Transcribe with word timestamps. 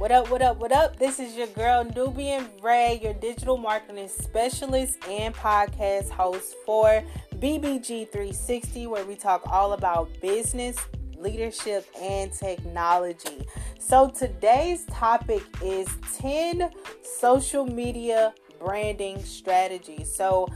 What 0.00 0.12
up, 0.12 0.30
what 0.30 0.40
up, 0.40 0.56
what 0.56 0.72
up? 0.72 0.98
This 0.98 1.20
is 1.20 1.36
your 1.36 1.46
girl 1.48 1.84
Nubian 1.84 2.48
Ray, 2.62 2.98
your 3.02 3.12
digital 3.12 3.58
marketing 3.58 4.08
specialist 4.08 4.96
and 5.06 5.34
podcast 5.34 6.08
host 6.08 6.56
for 6.64 7.04
BBG 7.34 8.10
360, 8.10 8.86
where 8.86 9.04
we 9.04 9.14
talk 9.14 9.42
all 9.44 9.74
about 9.74 10.08
business, 10.22 10.78
leadership, 11.18 11.86
and 12.00 12.32
technology. 12.32 13.46
So 13.78 14.08
today's 14.08 14.86
topic 14.86 15.42
is 15.62 15.86
10 16.16 16.70
social 17.02 17.66
media 17.66 18.32
branding 18.58 19.22
strategies. 19.22 20.14
So 20.14 20.48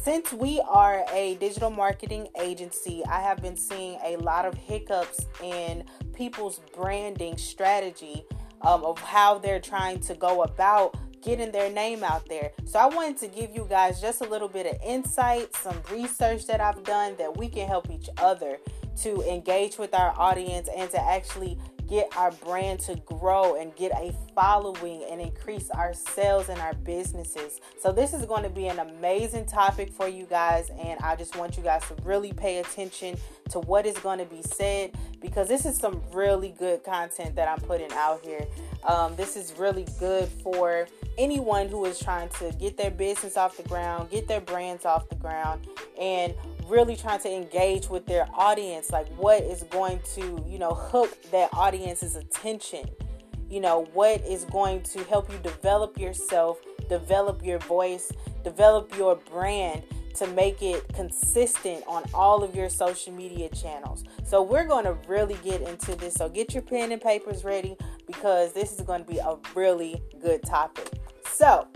since 0.00 0.32
we 0.32 0.62
are 0.66 1.04
a 1.12 1.34
digital 1.34 1.68
marketing 1.68 2.28
agency, 2.40 3.02
I 3.10 3.20
have 3.20 3.42
been 3.42 3.58
seeing 3.58 3.98
a 4.02 4.16
lot 4.16 4.46
of 4.46 4.54
hiccups 4.54 5.26
in 5.42 5.84
people's 6.14 6.62
branding 6.74 7.36
strategy 7.36 8.24
um, 8.62 8.84
of 8.84 8.98
how 8.98 9.38
they're 9.38 9.60
trying 9.60 10.00
to 10.00 10.14
go 10.14 10.42
about 10.42 10.96
getting 11.22 11.50
their 11.50 11.70
name 11.70 12.04
out 12.04 12.28
there. 12.28 12.52
So 12.64 12.78
I 12.78 12.86
wanted 12.86 13.16
to 13.18 13.28
give 13.28 13.54
you 13.54 13.66
guys 13.68 14.00
just 14.00 14.20
a 14.20 14.28
little 14.28 14.48
bit 14.48 14.66
of 14.66 14.78
insight, 14.84 15.54
some 15.56 15.76
research 15.90 16.46
that 16.46 16.60
I've 16.60 16.84
done 16.84 17.16
that 17.18 17.36
we 17.36 17.48
can 17.48 17.66
help 17.66 17.90
each 17.90 18.08
other 18.18 18.58
to 19.02 19.22
engage 19.22 19.76
with 19.76 19.92
our 19.92 20.14
audience 20.16 20.68
and 20.74 20.88
to 20.90 21.00
actually 21.02 21.58
get 21.88 22.08
our 22.16 22.30
brand 22.32 22.80
to 22.80 22.96
grow 22.96 23.54
and 23.60 23.74
get 23.76 23.92
a 23.92 24.14
following 24.34 25.04
and 25.10 25.20
increase 25.20 25.70
our 25.70 25.94
sales 25.94 26.48
and 26.48 26.60
our 26.60 26.74
businesses. 26.74 27.60
So, 27.80 27.92
this 27.92 28.12
is 28.12 28.24
going 28.26 28.42
to 28.42 28.50
be 28.50 28.68
an 28.68 28.78
amazing 28.78 29.46
topic 29.46 29.92
for 29.92 30.08
you 30.08 30.24
guys, 30.24 30.70
and 30.78 30.98
I 31.00 31.16
just 31.16 31.36
want 31.36 31.56
you 31.56 31.62
guys 31.62 31.82
to 31.88 31.94
really 32.04 32.32
pay 32.32 32.58
attention 32.58 33.16
to 33.50 33.60
what 33.60 33.86
is 33.86 33.96
going 33.98 34.18
to 34.18 34.24
be 34.24 34.42
said 34.42 34.92
because 35.20 35.48
this 35.48 35.64
is 35.64 35.76
some 35.76 36.02
really 36.12 36.54
good 36.58 36.84
content 36.84 37.36
that 37.36 37.48
I'm 37.48 37.60
putting 37.60 37.92
out 37.92 38.20
here. 38.22 38.46
Um, 38.84 39.16
this 39.16 39.36
is 39.36 39.54
really 39.58 39.86
good 39.98 40.28
for 40.28 40.86
anyone 41.18 41.68
who 41.68 41.84
is 41.84 41.98
trying 41.98 42.28
to 42.40 42.52
get 42.58 42.76
their 42.76 42.90
business 42.90 43.36
off 43.36 43.56
the 43.56 43.62
ground, 43.64 44.10
get 44.10 44.28
their 44.28 44.40
brands 44.40 44.84
off 44.84 45.08
the 45.08 45.16
ground, 45.16 45.66
and 45.98 46.34
really 46.68 46.96
trying 46.96 47.20
to 47.20 47.32
engage 47.32 47.88
with 47.88 48.06
their 48.06 48.26
audience 48.34 48.90
like 48.90 49.06
what 49.16 49.42
is 49.42 49.62
going 49.64 50.00
to 50.14 50.44
you 50.48 50.58
know 50.58 50.74
hook 50.74 51.16
that 51.30 51.48
audience's 51.52 52.16
attention? 52.16 52.88
You 53.48 53.60
know 53.60 53.88
what 53.92 54.20
is 54.22 54.44
going 54.44 54.82
to 54.82 55.04
help 55.04 55.30
you 55.30 55.38
develop 55.38 55.98
yourself 55.98 56.58
develop 56.88 57.44
your 57.44 57.58
voice 57.60 58.12
develop 58.44 58.96
your 58.96 59.16
brand 59.16 59.82
to 60.14 60.26
make 60.28 60.62
it 60.62 60.86
consistent 60.94 61.82
on 61.86 62.02
all 62.14 62.42
of 62.42 62.54
your 62.54 62.68
social 62.68 63.12
media 63.12 63.48
channels? 63.50 64.04
So 64.24 64.42
we're 64.42 64.64
going 64.64 64.84
to 64.84 64.96
really 65.08 65.36
get 65.42 65.62
into 65.62 65.94
this. 65.94 66.14
So 66.14 66.28
get 66.28 66.54
your 66.54 66.62
pen 66.62 66.92
and 66.92 67.02
papers 67.02 67.44
ready 67.44 67.76
because 68.06 68.52
this 68.52 68.72
is 68.72 68.80
going 68.80 69.04
to 69.04 69.10
be 69.10 69.18
a 69.18 69.36
really 69.54 70.00
good 70.20 70.42
topic. 70.42 70.90
So 71.32 71.66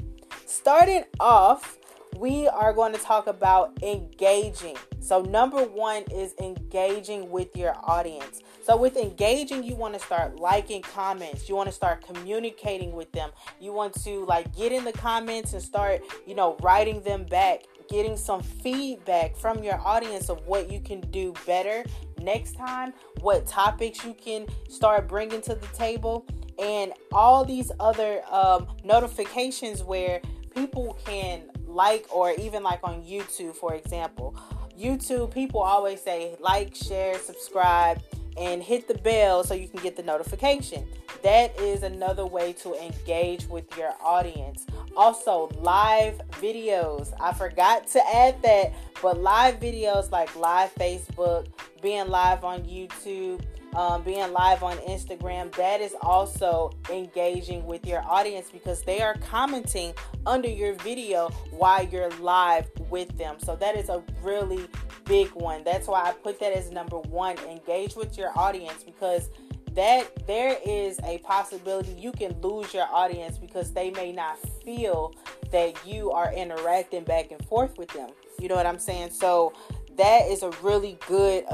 starting 0.47 1.05
off 1.19 1.80
we 2.21 2.47
are 2.49 2.75
going 2.75 2.93
to 2.93 2.99
talk 2.99 3.27
about 3.27 3.73
engaging. 3.83 4.77
So, 5.01 5.23
number 5.23 5.65
one 5.65 6.03
is 6.13 6.35
engaging 6.39 7.31
with 7.31 7.57
your 7.57 7.75
audience. 7.83 8.43
So, 8.63 8.77
with 8.77 8.99
engaging, 8.99 9.65
you 9.65 9.75
want 9.75 9.95
to 9.95 10.01
start 10.01 10.39
liking 10.39 10.83
comments, 10.83 11.49
you 11.49 11.57
want 11.57 11.71
to 11.71 11.75
start 11.75 12.07
communicating 12.07 12.93
with 12.93 13.11
them, 13.13 13.31
you 13.59 13.73
want 13.73 13.95
to 14.05 14.27
like 14.27 14.55
get 14.55 14.71
in 14.71 14.85
the 14.85 14.93
comments 14.93 15.55
and 15.55 15.63
start, 15.63 16.03
you 16.27 16.35
know, 16.35 16.59
writing 16.63 17.01
them 17.01 17.25
back, 17.25 17.63
getting 17.89 18.19
some 18.19 18.43
feedback 18.43 19.35
from 19.35 19.65
your 19.65 19.81
audience 19.81 20.29
of 20.29 20.47
what 20.47 20.71
you 20.71 20.79
can 20.79 21.01
do 21.11 21.33
better 21.47 21.85
next 22.21 22.53
time, 22.53 22.93
what 23.21 23.47
topics 23.47 24.05
you 24.05 24.13
can 24.13 24.47
start 24.69 25.09
bringing 25.09 25.41
to 25.41 25.55
the 25.55 25.67
table, 25.69 26.27
and 26.59 26.93
all 27.13 27.47
these 27.47 27.73
other 27.81 28.21
um, 28.31 28.67
notifications 28.85 29.83
where 29.83 30.21
people 30.55 30.99
can 31.07 31.50
like 31.75 32.07
or 32.11 32.33
even 32.33 32.63
like 32.63 32.81
on 32.83 33.03
YouTube, 33.03 33.55
for 33.55 33.75
example. 33.75 34.37
YouTube, 34.79 35.33
people 35.33 35.61
always 35.61 36.01
say 36.01 36.37
like, 36.41 36.75
share, 36.75 37.19
subscribe, 37.19 38.03
and 38.37 38.63
hit 38.63 38.89
the 38.89 38.95
bell 38.95 39.45
so 39.45 39.55
you 39.55 39.69
can 39.69 39.83
get 39.83 39.97
the 39.97 40.03
notification. 40.03 40.87
That 41.23 41.59
is 41.61 41.83
another 41.83 42.25
way 42.25 42.55
to 42.55 42.75
engage 42.83 43.47
with 43.47 43.77
your 43.77 43.93
audience. 44.03 44.67
Also, 44.97 45.51
live 45.61 46.21
videos. 46.41 47.13
I 47.21 47.35
forgot 47.35 47.87
to 47.89 48.01
add 48.15 48.41
that, 48.43 48.73
but 49.03 49.19
live 49.19 49.61
videos 49.61 50.11
like 50.11 50.35
live 50.37 50.75
Facebook, 50.75 51.47
being 51.83 52.09
live 52.09 52.45
on 52.45 52.63
YouTube, 52.63 53.43
um, 53.75 54.03
being 54.03 54.33
live 54.33 54.63
on 54.63 54.77
Instagram, 54.79 55.53
that 55.53 55.81
is 55.81 55.95
also 56.03 56.73
engaging 56.91 57.65
with 57.67 57.87
your 57.87 58.03
audience 58.03 58.51
because 58.51 58.83
they 58.83 59.01
are 59.01 59.15
commenting 59.29 59.95
under 60.27 60.49
your 60.49 60.75
video 60.75 61.29
while 61.51 61.87
you're 61.87 62.11
live 62.21 62.69
with 62.89 63.17
them. 63.17 63.37
So 63.39 63.57
that 63.57 63.77
is 63.77 63.89
a 63.89 64.03
really 64.23 64.67
big 65.05 65.29
one. 65.29 65.63
That's 65.65 65.87
why 65.87 66.03
I 66.03 66.13
put 66.13 66.41
that 66.41 66.53
as 66.53 66.71
number 66.71 66.99
one. 66.99 67.39
Engage 67.49 67.95
with 67.95 68.19
your 68.19 68.37
audience 68.37 68.83
because 68.83 69.29
that 69.75 70.27
there 70.27 70.59
is 70.67 70.99
a 71.05 71.19
possibility 71.19 71.93
you 71.93 72.11
can 72.13 72.39
lose 72.41 72.75
your 72.75 72.87
audience 72.91 73.39
because 73.39 73.73
they 73.73 73.91
may 73.93 74.11
not 74.11 74.37
feel 74.65 75.15
that 75.53 75.75
you 75.87 76.11
are 76.11 76.33
interacting 76.33 77.05
back 77.05 77.31
and 77.31 77.45
forth 77.47 77.79
with 77.79 77.89
them. 77.91 78.11
You 78.41 78.49
know 78.49 78.57
what 78.57 78.67
I'm 78.67 78.79
saying? 78.79 79.11
So 79.11 79.53
that 79.97 80.27
is 80.29 80.43
a 80.43 80.51
really 80.63 80.99
good, 81.07 81.45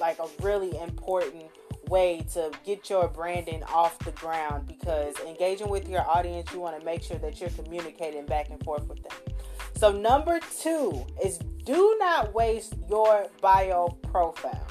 like 0.00 0.18
a 0.18 0.26
really 0.42 0.76
important 0.78 1.44
way 1.88 2.26
to 2.32 2.50
get 2.64 2.88
your 2.90 3.08
branding 3.08 3.62
off 3.64 3.98
the 4.00 4.12
ground 4.12 4.66
because 4.66 5.14
engaging 5.26 5.68
with 5.68 5.88
your 5.88 6.08
audience, 6.08 6.52
you 6.52 6.60
want 6.60 6.78
to 6.78 6.84
make 6.84 7.02
sure 7.02 7.18
that 7.18 7.40
you're 7.40 7.50
communicating 7.50 8.26
back 8.26 8.50
and 8.50 8.62
forth 8.64 8.86
with 8.88 9.02
them. 9.02 9.34
So, 9.76 9.92
number 9.92 10.40
two 10.60 11.04
is 11.22 11.38
do 11.64 11.96
not 11.98 12.32
waste 12.34 12.74
your 12.88 13.26
bio 13.40 13.88
profile. 14.10 14.66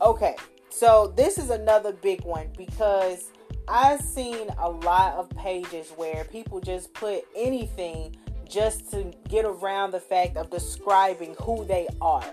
Okay, 0.00 0.36
so 0.68 1.12
this 1.16 1.38
is 1.38 1.50
another 1.50 1.92
big 1.92 2.24
one 2.24 2.48
because 2.56 3.32
I've 3.66 4.00
seen 4.00 4.48
a 4.58 4.70
lot 4.70 5.14
of 5.14 5.28
pages 5.30 5.90
where 5.96 6.24
people 6.24 6.60
just 6.60 6.92
put 6.94 7.24
anything 7.34 8.14
just 8.48 8.90
to 8.92 9.12
get 9.28 9.44
around 9.44 9.90
the 9.90 10.00
fact 10.00 10.36
of 10.36 10.50
describing 10.50 11.34
who 11.42 11.64
they 11.64 11.88
are. 12.00 12.24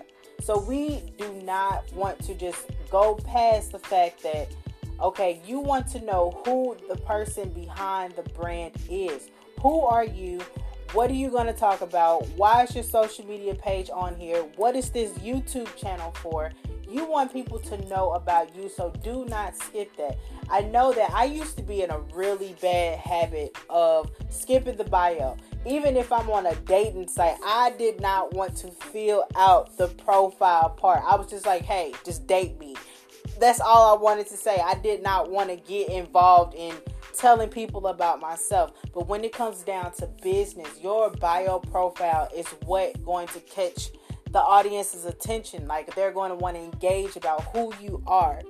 So 0.44 0.58
we 0.58 1.00
do 1.16 1.32
not 1.42 1.90
want 1.94 2.22
to 2.24 2.34
just 2.34 2.66
go 2.90 3.14
past 3.14 3.72
the 3.72 3.78
fact 3.78 4.22
that, 4.24 4.54
okay, 5.00 5.40
you 5.46 5.58
want 5.58 5.86
to 5.92 6.04
know 6.04 6.38
who 6.44 6.76
the 6.86 6.96
person 6.96 7.48
behind 7.48 8.14
the 8.14 8.24
brand 8.38 8.74
is. 8.90 9.30
Who 9.62 9.80
are 9.80 10.04
you? 10.04 10.42
What 10.92 11.10
are 11.10 11.14
you 11.14 11.30
going 11.30 11.46
to 11.46 11.54
talk 11.54 11.80
about? 11.80 12.28
Why 12.36 12.64
is 12.64 12.74
your 12.74 12.84
social 12.84 13.24
media 13.24 13.54
page 13.54 13.88
on 13.88 14.16
here? 14.16 14.42
What 14.56 14.76
is 14.76 14.90
this 14.90 15.12
YouTube 15.12 15.74
channel 15.76 16.12
for? 16.20 16.52
You 16.90 17.06
want 17.06 17.32
people 17.32 17.58
to 17.60 17.78
know 17.88 18.10
about 18.10 18.54
you, 18.54 18.68
so 18.68 18.92
do 19.02 19.24
not 19.24 19.56
skip 19.56 19.96
that. 19.96 20.18
I 20.50 20.62
know 20.62 20.92
that 20.92 21.10
I 21.12 21.24
used 21.24 21.56
to 21.56 21.62
be 21.62 21.82
in 21.82 21.90
a 21.90 21.98
really 22.14 22.54
bad 22.60 22.98
habit 22.98 23.56
of 23.68 24.10
skipping 24.30 24.76
the 24.76 24.84
bio 24.84 25.36
even 25.66 25.96
if 25.96 26.12
I'm 26.12 26.28
on 26.30 26.46
a 26.46 26.54
dating 26.54 27.08
site, 27.08 27.36
I 27.44 27.72
did 27.78 28.00
not 28.00 28.34
want 28.34 28.56
to 28.58 28.68
fill 28.68 29.24
out 29.34 29.76
the 29.78 29.88
profile 29.88 30.70
part. 30.70 31.02
I 31.06 31.16
was 31.16 31.28
just 31.28 31.46
like, 31.46 31.62
hey, 31.62 31.94
just 32.04 32.26
date 32.26 32.58
me. 32.58 32.76
That's 33.40 33.60
all 33.60 33.96
I 33.96 34.00
wanted 34.00 34.26
to 34.28 34.36
say. 34.36 34.60
I 34.62 34.74
did 34.74 35.02
not 35.02 35.30
want 35.30 35.48
to 35.48 35.56
get 35.56 35.88
involved 35.88 36.54
in 36.54 36.74
telling 37.16 37.48
people 37.48 37.86
about 37.86 38.20
myself. 38.20 38.72
But 38.92 39.08
when 39.08 39.24
it 39.24 39.32
comes 39.32 39.62
down 39.62 39.92
to 39.94 40.06
business, 40.22 40.68
your 40.82 41.10
bio 41.10 41.60
profile 41.60 42.28
is 42.36 42.46
what 42.66 43.02
going 43.02 43.28
to 43.28 43.40
catch 43.40 43.90
the 44.30 44.40
audience's 44.40 45.06
attention. 45.06 45.66
Like 45.66 45.94
they're 45.94 46.12
going 46.12 46.30
to 46.30 46.36
want 46.36 46.56
to 46.56 46.62
engage 46.62 47.16
about 47.16 47.42
who 47.54 47.72
you 47.80 48.02
are. 48.06 48.42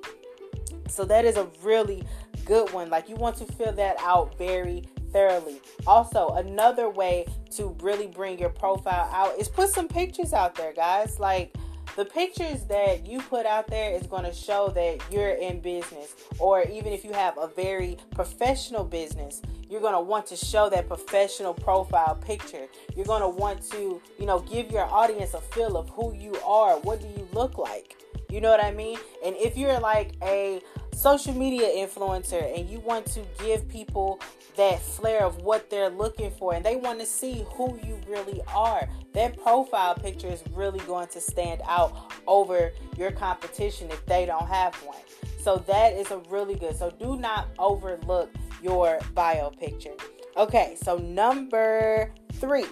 So 0.89 1.05
that 1.05 1.25
is 1.25 1.37
a 1.37 1.49
really 1.63 2.05
good 2.45 2.73
one. 2.73 2.91
Like 2.91 3.09
you 3.09 3.17
want 3.17 3.37
to 3.37 3.45
fill 3.45 3.73
that 3.73 3.97
out 4.01 4.37
very 4.39 4.85
thoroughly. 5.13 5.61
Also, 5.87 6.31
another 6.31 6.91
way 6.91 7.27
to 7.53 7.77
really 7.81 8.07
bring 8.07 8.39
your 8.39 8.51
profile 8.51 9.09
out 9.13 9.39
is 9.39 9.49
put 9.49 9.71
some 9.71 9.89
pictures 9.89 10.33
out 10.33 10.55
there, 10.55 10.73
guys. 10.73 11.19
Like 11.21 11.55
the 11.97 12.05
pictures 12.05 12.65
that 12.65 13.07
you 13.07 13.21
put 13.21 13.47
out 13.47 13.69
there 13.69 13.93
is 13.93 14.07
going 14.07 14.25
to 14.25 14.33
show 14.33 14.69
that 14.71 14.99
you're 15.13 15.35
in 15.35 15.61
business, 15.61 16.15
or 16.41 16.63
even 16.65 16.93
if 16.93 17.05
you 17.05 17.13
have 17.13 17.39
a 17.39 17.47
very 17.47 17.97
professional 18.11 18.85
business, 18.85 19.41
you're 19.71 19.81
going 19.81 19.95
to 19.95 20.01
want 20.01 20.27
to 20.27 20.37
show 20.37 20.69
that 20.71 20.89
professional 20.89 21.55
profile 21.55 22.17
picture. 22.17 22.67
You're 22.97 23.07
going 23.07 23.23
to 23.23 23.29
want 23.29 23.63
to, 23.71 24.01
you 24.19 24.27
know, 24.27 24.41
give 24.41 24.71
your 24.71 24.85
audience 24.85 25.35
a 25.35 25.41
feel 25.41 25.77
of 25.77 25.89
who 25.91 26.15
you 26.15 26.35
are. 26.45 26.79
What 26.81 27.01
do 27.01 27.07
you 27.07 27.29
look 27.33 27.59
like? 27.59 27.97
You 28.35 28.41
know 28.41 28.51
what 28.51 28.65
I 28.65 28.73
mean? 28.73 28.99
And 29.25 29.37
if 29.37 29.57
you're 29.57 29.79
like 29.79 30.15
a 30.21 30.61
social 30.93 31.33
media 31.33 31.69
influencer 31.69 32.59
and 32.59 32.69
you 32.69 32.81
want 32.81 33.07
to 33.13 33.23
give 33.39 33.69
people 33.69 34.21
that 34.57 34.83
flair 34.83 35.25
of 35.25 35.43
what 35.43 35.71
they're 35.71 35.89
looking 35.89 36.33
for 36.33 36.53
and 36.53 36.65
they 36.65 36.75
want 36.75 36.99
to 36.99 37.07
see 37.07 37.47
who 37.51 37.79
you 37.85 37.97
really 38.09 38.43
are, 38.53 38.89
that 39.13 39.41
profile 39.41 39.95
picture 39.95 40.27
is 40.27 40.43
really 40.53 40.81
going 40.81 41.07
to 41.07 41.21
stand 41.21 41.61
out 41.69 42.13
over 42.27 42.73
your 42.97 43.13
competition 43.13 43.89
if 43.93 44.05
they 44.07 44.27
don't 44.27 44.49
have 44.49 44.75
one. 44.83 44.99
So 45.39 45.59
that 45.69 45.93
is 45.93 46.11
a 46.11 46.19
really 46.29 46.57
good. 46.57 46.77
So 46.77 46.91
do 46.91 47.15
not 47.15 47.51
overlook 47.61 48.35
your 48.61 48.99
bio 49.15 49.51
picture. 49.51 49.95
Okay, 50.37 50.77
so 50.83 50.99
number 50.99 52.13
three 52.33 52.67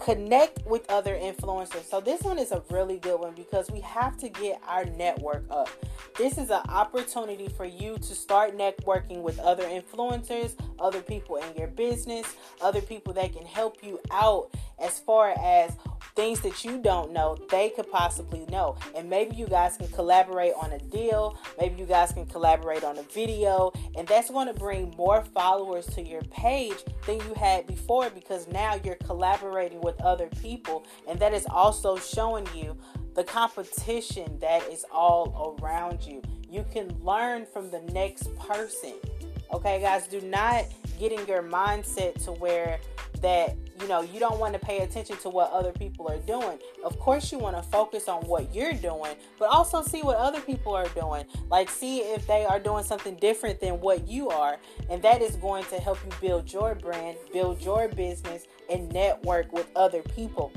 connect 0.00 0.66
with 0.66 0.88
other 0.90 1.14
influencers. 1.14 1.84
So 1.84 2.00
this 2.00 2.22
one 2.22 2.38
is 2.38 2.52
a 2.52 2.62
really 2.70 2.98
good 2.98 3.20
one 3.20 3.34
because 3.34 3.70
we 3.70 3.80
have 3.80 4.16
to 4.18 4.28
get 4.28 4.60
our 4.66 4.84
network 4.84 5.44
up. 5.50 5.68
This 6.16 6.38
is 6.38 6.50
an 6.50 6.62
opportunity 6.68 7.48
for 7.48 7.64
you 7.64 7.96
to 7.96 8.14
start 8.14 8.56
networking 8.56 9.22
with 9.22 9.38
other 9.38 9.64
influencers, 9.64 10.54
other 10.78 11.02
people 11.02 11.36
in 11.36 11.54
your 11.56 11.68
business, 11.68 12.26
other 12.60 12.80
people 12.80 13.12
that 13.14 13.34
can 13.34 13.46
help 13.46 13.76
you 13.82 14.00
out 14.10 14.50
as 14.78 14.98
far 14.98 15.34
as 15.38 15.76
things 16.14 16.40
that 16.40 16.64
you 16.64 16.78
don't 16.78 17.12
know, 17.12 17.36
they 17.50 17.70
could 17.70 17.90
possibly 17.90 18.46
know. 18.50 18.76
And 18.94 19.08
maybe 19.08 19.36
you 19.36 19.46
guys 19.46 19.76
can 19.76 19.88
collaborate 19.88 20.52
on 20.60 20.72
a 20.72 20.78
deal. 20.78 21.38
Maybe 21.58 21.80
you 21.80 21.86
guys 21.86 22.12
can 22.12 22.26
collaborate 22.26 22.84
on 22.84 22.98
a 22.98 23.02
video. 23.02 23.72
And 23.96 24.06
that's 24.06 24.30
going 24.30 24.46
to 24.46 24.54
bring 24.54 24.94
more 24.96 25.22
followers 25.22 25.86
to 25.94 26.02
your 26.02 26.22
page 26.22 26.76
than 27.06 27.16
you 27.16 27.34
had 27.34 27.66
before 27.66 28.10
because 28.10 28.48
now 28.48 28.78
you're 28.84 28.96
collaborating 28.96 29.80
with 29.80 30.00
other 30.00 30.28
people. 30.40 30.86
And 31.08 31.18
that 31.20 31.32
is 31.32 31.46
also 31.50 31.96
showing 31.96 32.46
you 32.54 32.76
the 33.14 33.24
competition 33.24 34.38
that 34.40 34.62
is 34.68 34.84
all 34.92 35.58
around 35.60 36.04
you. 36.04 36.22
You 36.50 36.64
can 36.72 36.96
learn 37.02 37.46
from 37.46 37.70
the 37.70 37.80
next 37.92 38.34
person. 38.36 38.94
Okay, 39.52 39.80
guys, 39.80 40.06
do 40.06 40.20
not 40.20 40.64
get 41.00 41.12
in 41.18 41.26
your 41.26 41.42
mindset 41.42 42.22
to 42.24 42.32
where 42.32 42.78
that 43.22 43.56
you 43.80 43.88
know 43.88 44.02
you 44.02 44.20
don't 44.20 44.38
want 44.38 44.52
to 44.52 44.58
pay 44.58 44.80
attention 44.80 45.16
to 45.16 45.30
what 45.30 45.50
other 45.50 45.72
people 45.72 46.06
are 46.08 46.18
doing. 46.18 46.58
Of 46.84 46.98
course 46.98 47.32
you 47.32 47.38
want 47.38 47.56
to 47.56 47.62
focus 47.62 48.06
on 48.06 48.22
what 48.22 48.54
you're 48.54 48.74
doing 48.74 49.14
but 49.38 49.48
also 49.48 49.82
see 49.82 50.02
what 50.02 50.18
other 50.18 50.40
people 50.40 50.74
are 50.74 50.88
doing. 50.88 51.24
Like 51.50 51.70
see 51.70 52.00
if 52.00 52.26
they 52.26 52.44
are 52.44 52.60
doing 52.60 52.84
something 52.84 53.16
different 53.16 53.60
than 53.60 53.80
what 53.80 54.06
you 54.06 54.28
are 54.28 54.58
and 54.90 55.02
that 55.02 55.22
is 55.22 55.36
going 55.36 55.64
to 55.64 55.80
help 55.80 55.98
you 56.04 56.12
build 56.20 56.52
your 56.52 56.74
brand 56.74 57.16
build 57.32 57.62
your 57.62 57.88
business 57.88 58.46
and 58.70 58.92
network 58.92 59.52
with 59.52 59.68
other 59.74 60.02
people. 60.02 60.52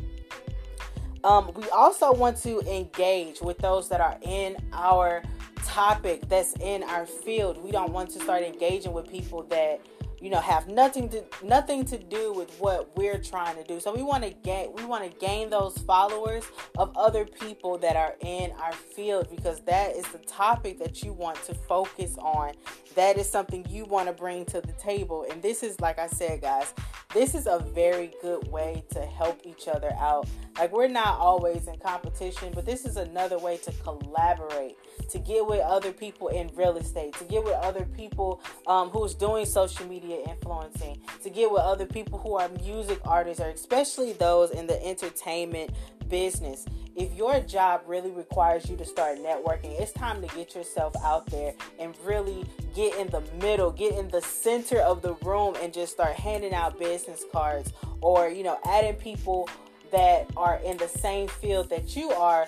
Um, 1.23 1.51
we 1.55 1.69
also 1.69 2.13
want 2.13 2.35
to 2.41 2.59
engage 2.69 3.39
with 3.39 3.57
those 3.59 3.87
that 3.87 4.01
are 4.01 4.17
in 4.23 4.57
our 4.73 5.23
topic 5.63 6.27
that's 6.27 6.53
in 6.59 6.83
our 6.83 7.05
field. 7.05 7.63
We 7.63 7.71
don't 7.71 7.93
want 7.93 8.09
to 8.11 8.19
start 8.19 8.43
engaging 8.43 8.91
with 8.91 9.09
people 9.09 9.43
that 9.43 9.79
you 10.23 10.29
know 10.29 10.39
have 10.39 10.69
nothing 10.69 11.09
to 11.09 11.21
nothing 11.43 11.83
to 11.83 11.97
do 11.97 12.31
with 12.31 12.49
what 12.57 12.95
we're 12.95 13.17
trying 13.17 13.57
to 13.57 13.63
do. 13.65 13.81
So 13.81 13.93
we 13.93 14.03
want 14.03 14.23
to 14.23 14.29
gain 14.29 14.71
we 14.73 14.85
want 14.85 15.03
to 15.03 15.17
gain 15.19 15.49
those 15.49 15.77
followers 15.79 16.45
of 16.77 16.95
other 16.95 17.25
people 17.25 17.77
that 17.79 17.97
are 17.97 18.15
in 18.21 18.51
our 18.51 18.71
field 18.71 19.27
because 19.29 19.59
that 19.65 19.97
is 19.97 20.07
the 20.07 20.19
topic 20.19 20.79
that 20.79 21.03
you 21.03 21.11
want 21.11 21.43
to 21.43 21.53
focus 21.53 22.17
on. 22.19 22.53
That 22.95 23.17
is 23.17 23.29
something 23.29 23.65
you 23.69 23.83
want 23.83 24.07
to 24.07 24.13
bring 24.13 24.45
to 24.45 24.61
the 24.61 24.73
table. 24.73 25.25
And 25.29 25.41
this 25.41 25.61
is 25.61 25.79
like 25.81 25.99
i 25.99 26.07
said 26.07 26.41
guys 26.41 26.73
this 27.13 27.35
is 27.35 27.45
a 27.45 27.59
very 27.59 28.11
good 28.21 28.47
way 28.47 28.83
to 28.91 29.05
help 29.05 29.41
each 29.45 29.67
other 29.67 29.91
out 29.99 30.27
like 30.57 30.71
we're 30.71 30.87
not 30.87 31.17
always 31.19 31.67
in 31.67 31.77
competition 31.79 32.51
but 32.53 32.65
this 32.65 32.85
is 32.85 32.97
another 32.97 33.37
way 33.39 33.57
to 33.57 33.71
collaborate 33.83 34.75
to 35.09 35.19
get 35.19 35.45
with 35.45 35.61
other 35.61 35.91
people 35.91 36.27
in 36.29 36.49
real 36.55 36.77
estate 36.77 37.13
to 37.13 37.23
get 37.25 37.43
with 37.43 37.55
other 37.55 37.85
people 37.95 38.41
um, 38.67 38.89
who's 38.89 39.13
doing 39.13 39.45
social 39.45 39.85
media 39.87 39.93
media 40.03 40.23
influencing, 40.27 40.99
to 41.21 41.29
get 41.29 41.51
with 41.51 41.61
other 41.61 41.85
people 41.85 42.19
who 42.19 42.35
are 42.35 42.49
music 42.63 42.99
artists, 43.05 43.41
or 43.41 43.49
especially 43.49 44.13
those 44.13 44.51
in 44.51 44.67
the 44.67 44.85
entertainment 44.85 45.71
business. 46.09 46.65
If 46.95 47.13
your 47.15 47.39
job 47.39 47.81
really 47.87 48.11
requires 48.11 48.69
you 48.69 48.77
to 48.77 48.85
start 48.85 49.17
networking, 49.17 49.79
it's 49.79 49.91
time 49.91 50.21
to 50.21 50.35
get 50.35 50.55
yourself 50.55 50.93
out 51.03 51.25
there 51.27 51.53
and 51.79 51.95
really 52.03 52.45
get 52.75 52.95
in 52.97 53.07
the 53.09 53.21
middle, 53.41 53.71
get 53.71 53.93
in 53.97 54.09
the 54.09 54.21
center 54.21 54.79
of 54.79 55.01
the 55.01 55.13
room, 55.15 55.55
and 55.61 55.73
just 55.73 55.93
start 55.93 56.15
handing 56.15 56.53
out 56.53 56.77
business 56.79 57.23
cards 57.31 57.73
or, 58.01 58.29
you 58.29 58.43
know, 58.43 58.59
adding 58.65 58.95
people 58.95 59.49
that 59.93 60.27
are 60.35 60.57
in 60.57 60.77
the 60.77 60.87
same 60.87 61.27
field 61.27 61.69
that 61.69 61.95
you 61.95 62.09
are 62.11 62.47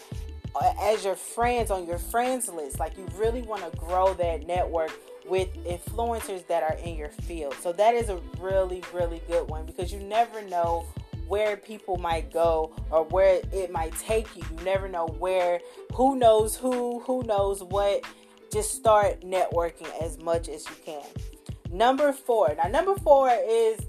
uh, 0.56 0.74
as 0.82 1.06
your 1.06 1.16
friends 1.16 1.72
on 1.72 1.88
your 1.88 1.98
friends 1.98 2.50
list. 2.50 2.80
Like 2.80 2.98
you 2.98 3.08
really 3.18 3.42
want 3.44 3.72
to 3.72 3.78
grow 3.78 4.14
that 4.16 4.46
network 4.46 4.92
with 5.28 5.54
influencers 5.66 6.46
that 6.48 6.64
are 6.64 6.78
in 6.84 6.96
your 6.98 7.10
field. 7.10 7.56
So 7.62 7.72
that 7.74 7.96
is 7.96 8.10
a 8.10 8.20
really, 8.40 8.84
really 8.94 9.22
good 9.28 9.50
one 9.50 9.66
because 9.66 9.92
you 9.92 10.00
never 10.00 10.42
know 10.44 10.86
where 11.28 11.58
people 11.58 11.98
might 11.98 12.32
go 12.32 12.72
or 12.92 13.04
where 13.06 13.42
it 13.52 13.72
might 13.72 13.94
take 13.98 14.36
you. 14.36 14.44
You 14.52 14.64
never 14.64 14.88
know 14.88 15.08
where, 15.08 15.60
who 15.94 16.16
knows 16.16 16.56
who, 16.56 17.00
who 17.02 17.24
knows 17.24 17.64
what. 17.64 18.04
Just 18.52 18.76
start 18.76 19.22
networking 19.22 19.90
as 20.02 20.18
much 20.20 20.48
as 20.48 20.66
you 20.66 20.76
can. 20.86 21.04
Number 21.72 22.14
four. 22.14 22.56
Now, 22.56 22.70
number 22.70 22.96
four 22.96 23.32
is 23.48 23.80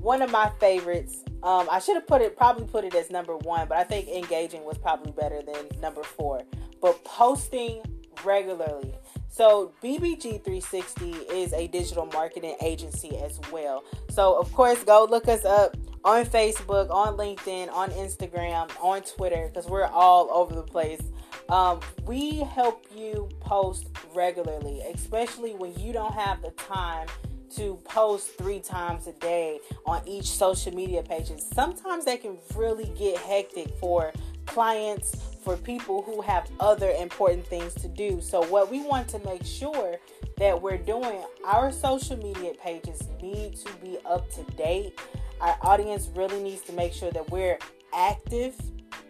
one 0.00 0.22
of 0.22 0.30
my 0.30 0.50
favorites. 0.60 1.21
Um, 1.42 1.68
I 1.70 1.80
should 1.80 1.96
have 1.96 2.06
put 2.06 2.22
it, 2.22 2.36
probably 2.36 2.66
put 2.66 2.84
it 2.84 2.94
as 2.94 3.10
number 3.10 3.36
one, 3.36 3.68
but 3.68 3.78
I 3.78 3.84
think 3.84 4.08
engaging 4.08 4.64
was 4.64 4.78
probably 4.78 5.12
better 5.12 5.42
than 5.42 5.80
number 5.80 6.02
four. 6.02 6.42
But 6.80 7.04
posting 7.04 7.82
regularly. 8.24 8.94
So, 9.28 9.72
BBG 9.82 10.44
360 10.44 11.10
is 11.10 11.52
a 11.54 11.66
digital 11.66 12.06
marketing 12.06 12.56
agency 12.60 13.16
as 13.18 13.40
well. 13.50 13.82
So, 14.10 14.38
of 14.38 14.52
course, 14.52 14.84
go 14.84 15.06
look 15.08 15.26
us 15.26 15.44
up 15.44 15.76
on 16.04 16.26
Facebook, 16.26 16.90
on 16.90 17.16
LinkedIn, 17.16 17.72
on 17.72 17.90
Instagram, 17.90 18.70
on 18.82 19.02
Twitter, 19.02 19.48
because 19.48 19.66
we're 19.66 19.86
all 19.86 20.28
over 20.30 20.54
the 20.54 20.62
place. 20.62 21.00
Um, 21.48 21.80
we 22.04 22.38
help 22.40 22.84
you 22.94 23.28
post 23.40 23.88
regularly, 24.14 24.80
especially 24.94 25.54
when 25.54 25.74
you 25.78 25.92
don't 25.92 26.14
have 26.14 26.42
the 26.42 26.50
time 26.50 27.08
to 27.56 27.78
post 27.84 28.36
three 28.38 28.60
times 28.60 29.06
a 29.06 29.12
day 29.12 29.60
on 29.86 30.06
each 30.06 30.26
social 30.26 30.74
media 30.74 31.02
pages. 31.02 31.46
Sometimes 31.54 32.04
they 32.04 32.16
can 32.16 32.38
really 32.54 32.90
get 32.96 33.18
hectic 33.18 33.68
for 33.78 34.12
clients, 34.46 35.16
for 35.44 35.56
people 35.56 36.02
who 36.02 36.20
have 36.20 36.48
other 36.60 36.90
important 36.90 37.46
things 37.46 37.74
to 37.74 37.88
do. 37.88 38.20
So, 38.20 38.44
what 38.46 38.70
we 38.70 38.80
want 38.82 39.08
to 39.08 39.18
make 39.20 39.44
sure 39.44 39.96
that 40.38 40.60
we're 40.60 40.78
doing, 40.78 41.22
our 41.44 41.72
social 41.72 42.16
media 42.16 42.52
pages 42.62 43.02
need 43.20 43.56
to 43.56 43.72
be 43.82 43.98
up 44.04 44.30
to 44.32 44.42
date. 44.56 44.98
Our 45.40 45.56
audience 45.62 46.08
really 46.14 46.42
needs 46.42 46.62
to 46.62 46.72
make 46.72 46.92
sure 46.92 47.10
that 47.10 47.30
we're 47.30 47.58
active, 47.92 48.54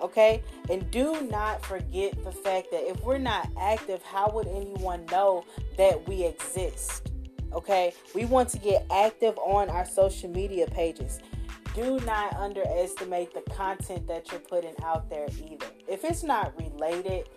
okay? 0.00 0.42
And 0.70 0.90
do 0.90 1.28
not 1.30 1.64
forget 1.64 2.22
the 2.24 2.32
fact 2.32 2.68
that 2.72 2.88
if 2.88 3.02
we're 3.02 3.18
not 3.18 3.48
active, 3.58 4.02
how 4.02 4.30
would 4.30 4.48
anyone 4.48 5.04
know 5.06 5.44
that 5.76 6.08
we 6.08 6.24
exist? 6.24 7.11
Okay, 7.54 7.92
we 8.14 8.24
want 8.24 8.48
to 8.50 8.58
get 8.58 8.86
active 8.90 9.36
on 9.38 9.68
our 9.68 9.84
social 9.84 10.30
media 10.30 10.66
pages 10.66 11.20
do 11.74 11.98
not 12.00 12.34
underestimate 12.34 13.32
the 13.32 13.40
content 13.52 14.06
that 14.06 14.30
you're 14.30 14.40
putting 14.40 14.74
out 14.84 15.08
there 15.08 15.26
either. 15.48 15.66
If 15.88 16.04
it's 16.04 16.22
not 16.22 16.52
related, 16.58 17.28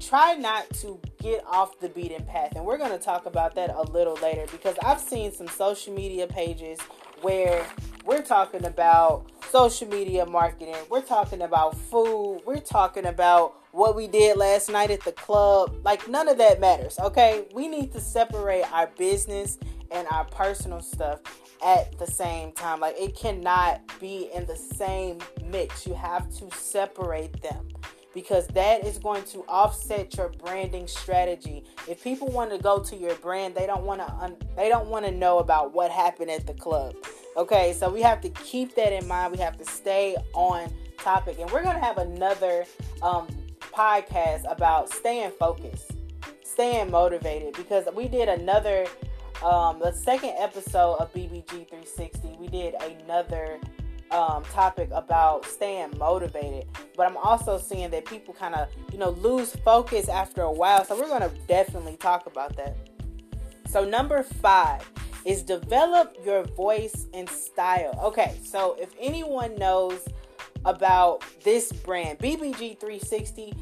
try 0.00 0.34
not 0.34 0.68
to 0.80 0.98
get 1.22 1.44
off 1.46 1.78
the 1.78 1.88
beaten 1.88 2.24
path. 2.24 2.52
And 2.56 2.64
we're 2.64 2.78
going 2.78 2.90
to 2.90 2.98
talk 2.98 3.26
about 3.26 3.54
that 3.54 3.70
a 3.70 3.82
little 3.92 4.14
later 4.14 4.46
because 4.50 4.74
I've 4.82 5.00
seen 5.00 5.32
some 5.32 5.46
social 5.46 5.94
media 5.94 6.26
pages 6.26 6.80
where 7.22 7.64
we're 8.04 8.22
talking 8.22 8.64
about 8.64 9.26
social 9.50 9.88
media 9.88 10.26
marketing, 10.26 10.76
we're 10.90 11.02
talking 11.02 11.42
about 11.42 11.76
food, 11.76 12.42
we're 12.46 12.56
talking 12.58 13.06
about 13.06 13.54
what 13.72 13.94
we 13.94 14.06
did 14.06 14.36
last 14.36 14.70
night 14.70 14.90
at 14.90 15.02
the 15.02 15.12
club. 15.12 15.74
Like, 15.84 16.08
none 16.08 16.28
of 16.28 16.38
that 16.38 16.60
matters, 16.60 16.98
okay? 16.98 17.46
We 17.54 17.68
need 17.68 17.92
to 17.92 18.00
separate 18.00 18.70
our 18.72 18.88
business 18.98 19.58
and 19.90 20.06
our 20.10 20.24
personal 20.24 20.80
stuff 20.80 21.20
at 21.64 21.98
the 21.98 22.06
same 22.06 22.52
time. 22.52 22.80
Like 22.80 22.96
it 22.98 23.16
cannot 23.16 23.80
be 24.00 24.30
in 24.34 24.46
the 24.46 24.56
same 24.56 25.18
mix. 25.46 25.86
You 25.86 25.94
have 25.94 26.30
to 26.38 26.50
separate 26.56 27.42
them 27.42 27.68
because 28.14 28.46
that 28.48 28.84
is 28.84 28.98
going 28.98 29.24
to 29.24 29.40
offset 29.48 30.16
your 30.16 30.30
branding 30.30 30.86
strategy. 30.86 31.64
If 31.88 32.02
people 32.02 32.28
want 32.28 32.50
to 32.50 32.58
go 32.58 32.80
to 32.80 32.96
your 32.96 33.14
brand, 33.16 33.54
they 33.54 33.66
don't 33.66 33.84
want 33.84 34.00
to 34.00 34.12
un- 34.14 34.36
they 34.56 34.68
don't 34.68 34.88
want 34.88 35.04
to 35.06 35.10
know 35.10 35.38
about 35.38 35.72
what 35.72 35.90
happened 35.90 36.30
at 36.30 36.46
the 36.46 36.54
club. 36.54 36.94
Okay? 37.40 37.72
So 37.72 37.90
we 37.90 38.02
have 38.02 38.20
to 38.20 38.28
keep 38.28 38.74
that 38.76 38.92
in 38.92 39.08
mind. 39.08 39.32
We 39.32 39.38
have 39.38 39.56
to 39.58 39.64
stay 39.64 40.16
on 40.34 40.70
topic. 40.98 41.38
And 41.40 41.50
we're 41.50 41.62
going 41.62 41.76
to 41.76 41.82
have 41.82 41.98
another 41.98 42.64
um, 43.02 43.26
podcast 43.60 44.50
about 44.50 44.92
staying 44.92 45.32
focused, 45.32 45.92
staying 46.44 46.90
motivated 46.90 47.54
because 47.54 47.86
we 47.94 48.08
did 48.08 48.28
another 48.28 48.86
um, 49.42 49.78
the 49.78 49.92
second 49.92 50.34
episode 50.38 50.96
of 50.96 51.10
BBG 51.14 51.46
360, 51.48 52.36
we 52.38 52.46
did 52.48 52.74
another 52.74 53.58
um, 54.10 54.44
topic 54.44 54.90
about 54.92 55.46
staying 55.46 55.96
motivated. 55.96 56.66
But 56.94 57.06
I'm 57.06 57.16
also 57.16 57.56
seeing 57.56 57.88
that 57.90 58.04
people 58.04 58.34
kind 58.34 58.54
of, 58.54 58.68
you 58.92 58.98
know, 58.98 59.10
lose 59.10 59.56
focus 59.56 60.10
after 60.10 60.42
a 60.42 60.52
while. 60.52 60.84
So 60.84 60.94
we're 60.94 61.08
going 61.08 61.22
to 61.22 61.34
definitely 61.48 61.96
talk 61.96 62.26
about 62.26 62.54
that. 62.56 62.76
So, 63.66 63.84
number 63.84 64.22
five 64.22 64.90
is 65.24 65.42
develop 65.42 66.16
your 66.24 66.44
voice 66.44 67.06
and 67.14 67.28
style. 67.28 67.98
Okay, 68.04 68.38
so 68.44 68.76
if 68.80 68.90
anyone 68.98 69.54
knows 69.56 70.00
about 70.64 71.24
this 71.42 71.72
brand, 71.72 72.18
BBG 72.18 72.78
360, 72.78 73.54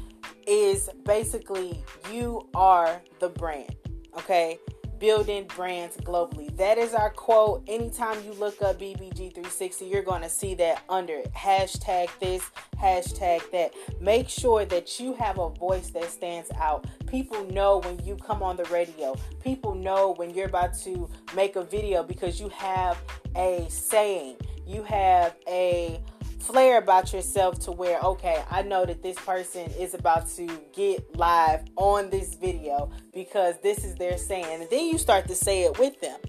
is 0.47 0.89
basically 1.05 1.83
you 2.11 2.47
are 2.53 3.01
the 3.19 3.29
brand. 3.29 3.75
Okay? 4.17 4.57
Building 4.99 5.45
brands 5.55 5.97
globally. 5.97 6.55
That 6.57 6.77
is 6.77 6.93
our 6.93 7.09
quote. 7.09 7.63
Anytime 7.67 8.23
you 8.23 8.33
look 8.33 8.61
up 8.61 8.79
BBG360, 8.79 9.89
you're 9.89 10.03
going 10.03 10.21
to 10.21 10.29
see 10.29 10.53
that 10.55 10.83
under 10.89 11.13
it. 11.13 11.33
Hashtag 11.33 12.09
this, 12.19 12.43
hashtag 12.81 13.49
that. 13.51 13.73
Make 14.01 14.29
sure 14.29 14.65
that 14.65 14.99
you 14.99 15.13
have 15.13 15.39
a 15.39 15.49
voice 15.49 15.89
that 15.91 16.09
stands 16.09 16.51
out. 16.59 16.85
People 17.07 17.43
know 17.45 17.79
when 17.79 18.03
you 18.05 18.15
come 18.17 18.43
on 18.43 18.57
the 18.57 18.65
radio, 18.65 19.15
people 19.43 19.73
know 19.73 20.13
when 20.17 20.31
you're 20.31 20.47
about 20.47 20.77
to 20.79 21.09
make 21.35 21.55
a 21.55 21.63
video 21.63 22.03
because 22.03 22.39
you 22.39 22.49
have 22.49 22.97
a 23.35 23.65
saying, 23.69 24.35
you 24.67 24.83
have 24.83 25.35
a 25.47 26.01
flair 26.39 26.77
about 26.77 27.11
yourself 27.13 27.59
to 27.59 27.71
where 27.71 27.99
okay 27.99 28.43
i 28.49 28.61
know 28.61 28.85
that 28.85 29.03
this 29.03 29.17
person 29.17 29.69
is 29.79 29.93
about 29.93 30.27
to 30.27 30.47
get 30.73 31.15
live 31.15 31.61
on 31.75 32.09
this 32.09 32.35
video 32.35 32.89
because 33.13 33.55
this 33.61 33.83
is 33.83 33.95
their 33.95 34.17
saying. 34.17 34.61
And 34.61 34.69
then 34.69 34.85
you 34.85 34.97
start 34.97 35.27
to 35.27 35.35
say 35.35 35.63
it 35.63 35.77
with 35.77 35.99
them 36.01 36.19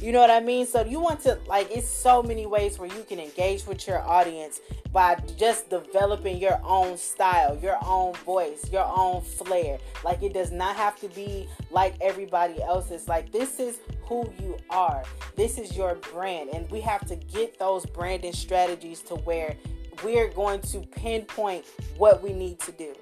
you 0.00 0.12
know 0.12 0.20
what 0.20 0.30
i 0.30 0.40
mean? 0.40 0.66
So 0.66 0.84
you 0.84 1.00
want 1.00 1.20
to 1.20 1.38
like 1.46 1.70
it's 1.70 1.88
so 1.88 2.22
many 2.22 2.46
ways 2.46 2.78
where 2.78 2.88
you 2.88 3.04
can 3.04 3.18
engage 3.18 3.66
with 3.66 3.86
your 3.86 4.00
audience 4.00 4.60
by 4.92 5.16
just 5.36 5.70
developing 5.70 6.38
your 6.38 6.60
own 6.64 6.96
style 6.96 7.58
your 7.62 7.78
own 7.84 8.14
voice 8.14 8.70
your 8.72 8.90
own 8.96 9.22
flair. 9.22 9.78
Like 10.04 10.22
it 10.22 10.32
does 10.32 10.50
not 10.50 10.76
have 10.76 10.98
to 11.00 11.08
be 11.08 11.48
like 11.70 11.94
everybody 12.00 12.62
else's. 12.62 13.08
Like 13.08 13.32
this 13.32 13.60
is 13.60 13.78
who 14.02 14.32
you 14.40 14.56
are. 14.70 15.04
This 15.36 15.58
is 15.58 15.76
your 15.76 15.94
brand, 15.94 16.50
and 16.50 16.68
we 16.70 16.80
have 16.80 17.06
to 17.06 17.16
get 17.16 17.58
those 17.58 17.86
branding 17.86 18.32
strategies 18.32 19.02
to 19.02 19.14
where 19.16 19.56
we're 20.02 20.28
going 20.28 20.60
to 20.62 20.80
pinpoint 20.80 21.64
what 21.96 22.22
we 22.22 22.32
need 22.32 22.58
to 22.60 22.72
do. 22.72 22.94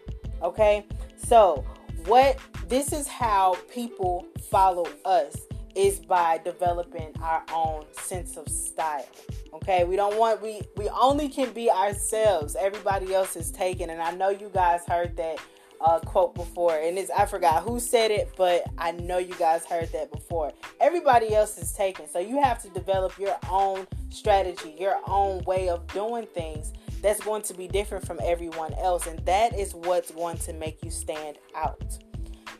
Okay, 0.43 0.87
so 1.17 1.65
what 2.07 2.39
this 2.69 2.93
is 2.93 3.09
how 3.09 3.57
people 3.73 4.27
follow 4.51 4.87
us 5.05 5.37
is 5.75 6.01
by 6.01 6.41
developing 6.45 7.15
our 7.23 7.43
own 7.53 7.85
sense 7.93 8.37
of 8.37 8.49
style 8.49 9.07
okay? 9.55 9.85
We 9.85 9.97
don't 9.97 10.19
want 10.19 10.43
we 10.43 10.63
we 10.77 10.89
only 10.89 11.29
can 11.29 11.53
be 11.53 11.71
ourselves. 11.71 12.57
Everybody 12.59 13.15
else 13.15 13.37
is 13.37 13.51
taken. 13.51 13.91
And 13.91 14.01
i 14.01 14.11
know 14.11 14.29
you 14.29 14.51
guys 14.53 14.81
heard 14.87 15.17
that 15.17 15.39
uh, 15.81 16.01
quote 16.01 16.35
before, 16.35 16.77
and 16.77 16.99
it's 16.99 17.11
I 17.11 17.27
forgot 17.27 17.63
who 17.63 17.79
said 17.79 18.11
it, 18.11 18.31
but 18.37 18.65
I 18.79 18.93
know 18.93 19.19
you 19.19 19.35
guys 19.35 19.65
heard 19.65 19.91
that 19.93 20.11
before. 20.11 20.53
Everybody 20.81 21.35
else 21.35 21.57
is 21.57 21.73
taken, 21.73 22.09
so 22.09 22.19
you 22.19 22.43
have 22.43 22.61
to 22.63 22.69
develop 22.71 23.17
your 23.17 23.37
own 23.49 23.87
strategy, 24.11 24.75
your 24.79 24.99
own 25.07 25.45
way 25.45 25.69
of 25.69 25.87
doing 25.89 26.27
things 26.35 26.73
that's 27.01 27.21
going 27.21 27.43
to 27.43 27.55
be 27.55 27.69
different 27.69 28.05
from 28.05 28.19
everyone 28.25 28.75
else, 28.75 29.07
and 29.07 29.21
that 29.21 29.57
is 29.57 29.73
what's 29.73 30.11
going 30.11 30.39
to 30.39 30.53
make 30.53 30.83
you 30.83 30.91
stand 30.91 31.39
out. 31.55 31.97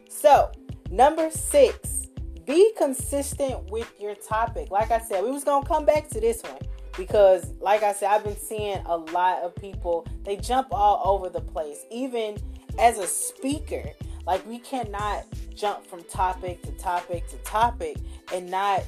So, 0.09 0.53
number 0.89 1.29
six, 1.33 2.08
be 2.49 2.73
consistent 2.79 3.71
with 3.71 3.93
your 4.01 4.15
topic. 4.15 4.71
Like 4.71 4.91
I 4.91 4.99
said, 5.01 5.23
we 5.23 5.31
was 5.31 5.45
gonna 5.45 5.67
come 5.67 5.85
back 5.85 6.09
to 6.09 6.21
this 6.21 6.43
one 6.43 6.59
because, 6.97 7.53
like 7.61 7.83
I 7.83 7.93
said, 7.93 8.11
I've 8.11 8.25
been 8.25 8.39
seeing 8.39 8.79
a 8.87 8.97
lot 8.97 9.43
of 9.43 9.55
people 9.55 10.07
they 10.25 10.37
jump 10.37 10.69
all 10.73 11.03
over 11.05 11.29
the 11.29 11.43
place, 11.43 11.85
even 11.91 12.39
as 12.79 12.99
a 12.99 13.07
speaker, 13.07 13.85
like 14.27 14.45
we 14.49 14.59
cannot 14.59 15.27
jump 15.55 15.87
from 15.87 16.03
topic 16.05 16.63
to 16.63 16.73
topic 16.73 17.29
to 17.29 17.37
topic 17.39 17.99
and 18.33 18.51
not 18.51 18.83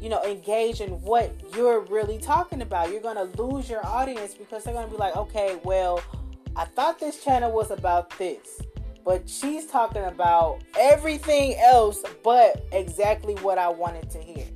you 0.00 0.08
know 0.08 0.22
engage 0.24 0.80
in 0.80 0.90
what 1.02 1.34
you're 1.54 1.80
really 1.80 2.18
talking 2.18 2.62
about. 2.62 2.90
You're 2.90 3.02
going 3.02 3.16
to 3.16 3.42
lose 3.42 3.68
your 3.68 3.86
audience 3.86 4.32
because 4.32 4.64
they're 4.64 4.74
going 4.74 4.86
to 4.86 4.90
be 4.90 4.98
like 4.98 5.16
okay 5.16 5.58
well 5.64 6.02
i 6.56 6.64
thought 6.64 6.98
this 6.98 7.24
channel 7.24 7.50
was 7.50 7.70
about 7.70 8.16
this 8.18 8.60
but 9.04 9.28
she's 9.28 9.66
talking 9.66 10.04
about 10.04 10.62
everything 10.78 11.54
else 11.58 12.02
but 12.22 12.64
exactly 12.72 13.34
what 13.36 13.58
i 13.58 13.68
wanted 13.68 14.10
to 14.10 14.18
hear 14.18 14.46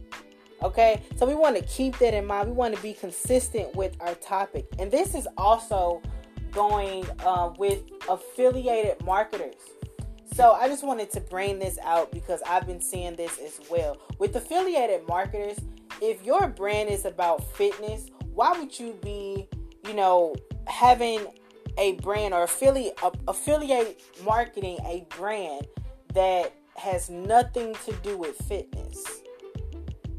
okay 0.63 1.03
so 1.17 1.27
we 1.27 1.35
want 1.35 1.57
to 1.57 1.63
keep 1.65 1.97
that 1.99 2.15
in 2.15 2.25
mind 2.25 2.49
we 2.49 2.55
want 2.55 2.75
to 2.75 2.83
be 2.83 2.93
consistent 2.93 3.75
with 3.75 3.97
our 4.01 4.15
topic 4.17 4.67
and 4.79 4.91
this 4.91 5.15
is 5.15 5.29
also 5.37 6.01
going 6.57 7.05
uh, 7.21 7.53
with 7.59 7.83
affiliated 8.09 9.05
marketers. 9.05 9.57
So 10.35 10.53
I 10.53 10.69
just 10.69 10.83
wanted 10.83 11.11
to 11.13 11.21
bring 11.21 11.59
this 11.59 11.79
out 11.85 12.11
because 12.11 12.41
I've 12.49 12.67
been 12.67 12.81
seeing 12.81 13.15
this 13.15 13.39
as 13.39 13.61
well. 13.71 13.99
With 14.19 14.35
affiliated 14.35 15.07
marketers, 15.07 15.59
if 16.01 16.25
your 16.25 16.49
brand 16.49 16.89
is 16.89 17.05
about 17.05 17.45
fitness, 17.57 18.07
why 18.33 18.59
would 18.59 18.79
you 18.79 18.99
be, 19.03 19.49
you 19.87 19.95
know, 19.95 20.35
having 20.67 21.27
a 21.79 21.93
brand 21.95 22.35
or 22.35 22.45
affiliate 22.45 22.99
affiliate 23.29 24.01
marketing 24.25 24.79
a 24.87 25.07
brand 25.17 25.67
that 26.15 26.55
has 26.77 27.11
nothing 27.11 27.75
to 27.85 27.93
do 28.03 28.17
with 28.17 28.37
fitness? 28.49 29.05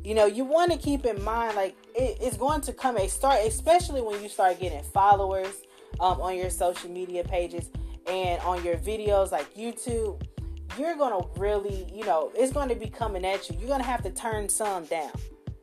You 0.04 0.16
know, 0.16 0.26
you 0.26 0.46
want 0.46 0.72
to 0.72 0.78
keep 0.78 1.06
in 1.06 1.22
mind 1.24 1.56
like 1.56 1.76
it, 1.96 2.18
it's 2.22 2.38
going 2.38 2.62
to 2.62 2.74
come 2.74 2.98
a 2.98 3.08
start, 3.08 3.40
especially 3.46 4.02
when 4.02 4.22
you 4.24 4.30
start 4.30 4.60
getting 4.60 4.84
followers 4.84 5.64
um, 6.00 6.22
on 6.22 6.38
your 6.38 6.50
social 6.50 6.90
media 6.90 7.24
pages 7.24 7.70
and 8.08 8.42
on 8.42 8.64
your 8.64 8.76
videos 8.76 9.32
like 9.32 9.54
YouTube, 9.54 10.22
you're 10.78 10.96
gonna 10.96 11.26
really, 11.38 11.88
you 11.94 12.06
know, 12.06 12.32
it's 12.36 12.54
gonna 12.54 12.76
be 12.76 12.88
coming 12.88 13.26
at 13.26 13.50
you. 13.50 13.58
You're 13.60 13.70
gonna 13.70 13.84
have 13.84 14.04
to 14.04 14.12
turn 14.12 14.48
some 14.48 14.86
down. 14.86 15.12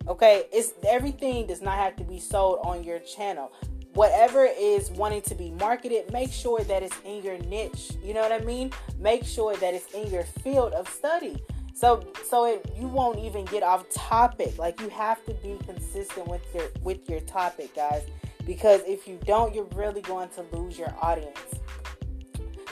Okay, 0.06 0.44
it's 0.52 0.74
everything 0.86 1.46
does 1.46 1.62
not 1.62 1.78
have 1.78 1.96
to 1.96 2.04
be 2.04 2.20
sold 2.20 2.58
on 2.64 2.84
your 2.84 2.98
channel. 2.98 3.52
Whatever 3.94 4.48
is 4.58 4.90
wanting 4.90 5.22
to 5.22 5.34
be 5.34 5.50
marketed, 5.52 6.12
make 6.12 6.32
sure 6.32 6.60
that 6.64 6.82
it's 6.82 6.96
in 7.04 7.22
your 7.22 7.38
niche. 7.38 7.92
You 8.02 8.14
know 8.14 8.20
what 8.20 8.32
I 8.32 8.44
mean? 8.44 8.72
Make 8.98 9.24
sure 9.24 9.56
that 9.56 9.74
it's 9.74 9.92
in 9.94 10.10
your 10.10 10.24
field 10.24 10.72
of 10.72 10.88
study. 10.88 11.42
So 11.74 12.06
so 12.28 12.44
it, 12.44 12.72
you 12.78 12.86
won't 12.86 13.18
even 13.18 13.44
get 13.46 13.62
off 13.62 13.88
topic. 13.90 14.58
Like 14.58 14.80
you 14.80 14.88
have 14.90 15.24
to 15.26 15.34
be 15.34 15.58
consistent 15.64 16.28
with 16.28 16.42
your 16.54 16.68
with 16.82 17.08
your 17.08 17.20
topic, 17.20 17.74
guys 17.74 18.02
because 18.46 18.82
if 18.86 19.08
you 19.08 19.18
don't, 19.24 19.54
you're 19.54 19.68
really 19.74 20.02
going 20.02 20.28
to 20.30 20.44
lose 20.52 20.78
your 20.78 20.94
audience. 21.00 21.38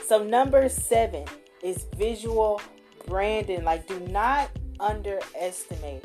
So, 0.06 0.22
number 0.22 0.68
seven 0.68 1.24
is 1.62 1.86
visual 1.96 2.60
branding. 3.06 3.64
Like, 3.64 3.86
do 3.86 3.98
not 4.00 4.50
underestimate 4.80 6.04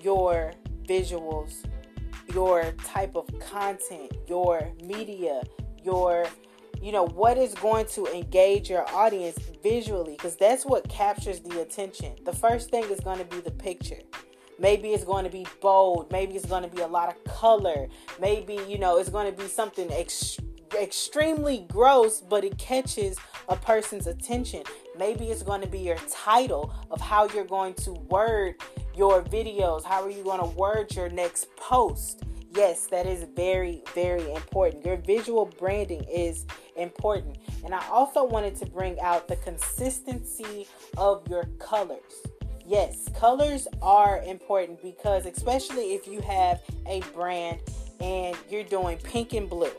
your 0.00 0.52
visuals, 0.84 1.64
your 2.32 2.72
type 2.84 3.16
of 3.16 3.26
content, 3.38 4.12
your 4.28 4.72
media, 4.84 5.42
your 5.84 6.26
you 6.82 6.92
know 6.92 7.06
what 7.06 7.38
is 7.38 7.54
going 7.54 7.86
to 7.86 8.06
engage 8.14 8.68
your 8.68 8.88
audience 8.94 9.38
visually 9.62 10.12
because 10.12 10.36
that's 10.36 10.64
what 10.66 10.88
captures 10.88 11.40
the 11.40 11.60
attention. 11.62 12.14
The 12.24 12.32
first 12.32 12.70
thing 12.70 12.84
is 12.84 13.00
going 13.00 13.18
to 13.18 13.24
be 13.24 13.40
the 13.40 13.50
picture. 13.50 13.98
Maybe 14.58 14.90
it's 14.90 15.04
going 15.04 15.24
to 15.24 15.30
be 15.30 15.46
bold. 15.60 16.10
Maybe 16.10 16.34
it's 16.34 16.46
going 16.46 16.62
to 16.62 16.74
be 16.74 16.82
a 16.82 16.86
lot 16.86 17.08
of 17.08 17.22
color. 17.24 17.88
Maybe, 18.20 18.58
you 18.68 18.78
know, 18.78 18.98
it's 18.98 19.10
going 19.10 19.30
to 19.30 19.36
be 19.36 19.48
something 19.48 19.92
ex- 19.92 20.38
extremely 20.80 21.66
gross, 21.68 22.20
but 22.20 22.42
it 22.42 22.56
catches 22.56 23.18
a 23.48 23.56
person's 23.56 24.06
attention. 24.06 24.62
Maybe 24.98 25.26
it's 25.26 25.42
going 25.42 25.60
to 25.60 25.66
be 25.66 25.80
your 25.80 25.98
title 26.10 26.72
of 26.90 27.00
how 27.00 27.28
you're 27.28 27.44
going 27.44 27.74
to 27.74 27.92
word 27.92 28.54
your 28.96 29.22
videos. 29.22 29.84
How 29.84 30.02
are 30.02 30.10
you 30.10 30.24
going 30.24 30.40
to 30.40 30.56
word 30.56 30.94
your 30.94 31.08
next 31.08 31.54
post? 31.56 32.22
Yes, 32.54 32.86
that 32.86 33.06
is 33.06 33.26
very, 33.36 33.82
very 33.94 34.32
important. 34.32 34.84
Your 34.84 34.96
visual 34.96 35.46
branding 35.58 36.04
is 36.04 36.46
important. 36.76 37.36
And 37.64 37.74
I 37.74 37.86
also 37.88 38.24
wanted 38.24 38.56
to 38.56 38.66
bring 38.66 38.98
out 39.00 39.28
the 39.28 39.36
consistency 39.36 40.66
of 40.96 41.28
your 41.28 41.44
colors 41.58 42.22
yes, 42.66 43.08
colors 43.18 43.68
are 43.80 44.22
important 44.24 44.82
because, 44.82 45.26
especially 45.26 45.94
if 45.94 46.06
you 46.06 46.20
have 46.20 46.60
a 46.86 47.00
brand 47.14 47.60
and 48.00 48.36
you're 48.50 48.64
doing 48.64 48.98
pink 48.98 49.32
and 49.32 49.48
blue. 49.48 49.70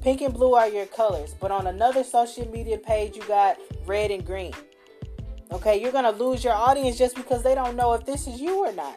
Pink 0.00 0.22
and 0.22 0.32
blue 0.32 0.54
are 0.54 0.68
your 0.68 0.86
colors, 0.86 1.34
but 1.40 1.50
on 1.50 1.66
another 1.66 2.02
social 2.02 2.48
media 2.50 2.78
page, 2.78 3.16
you 3.16 3.22
got 3.24 3.58
red 3.84 4.10
and 4.10 4.24
green. 4.24 4.54
Okay, 5.52 5.80
you're 5.80 5.92
gonna 5.92 6.12
lose 6.12 6.44
your 6.44 6.52
audience 6.52 6.96
just 6.96 7.16
because 7.16 7.42
they 7.42 7.54
don't 7.54 7.76
know 7.76 7.92
if 7.94 8.06
this 8.06 8.26
is 8.26 8.40
you 8.40 8.64
or 8.64 8.72
not. 8.72 8.96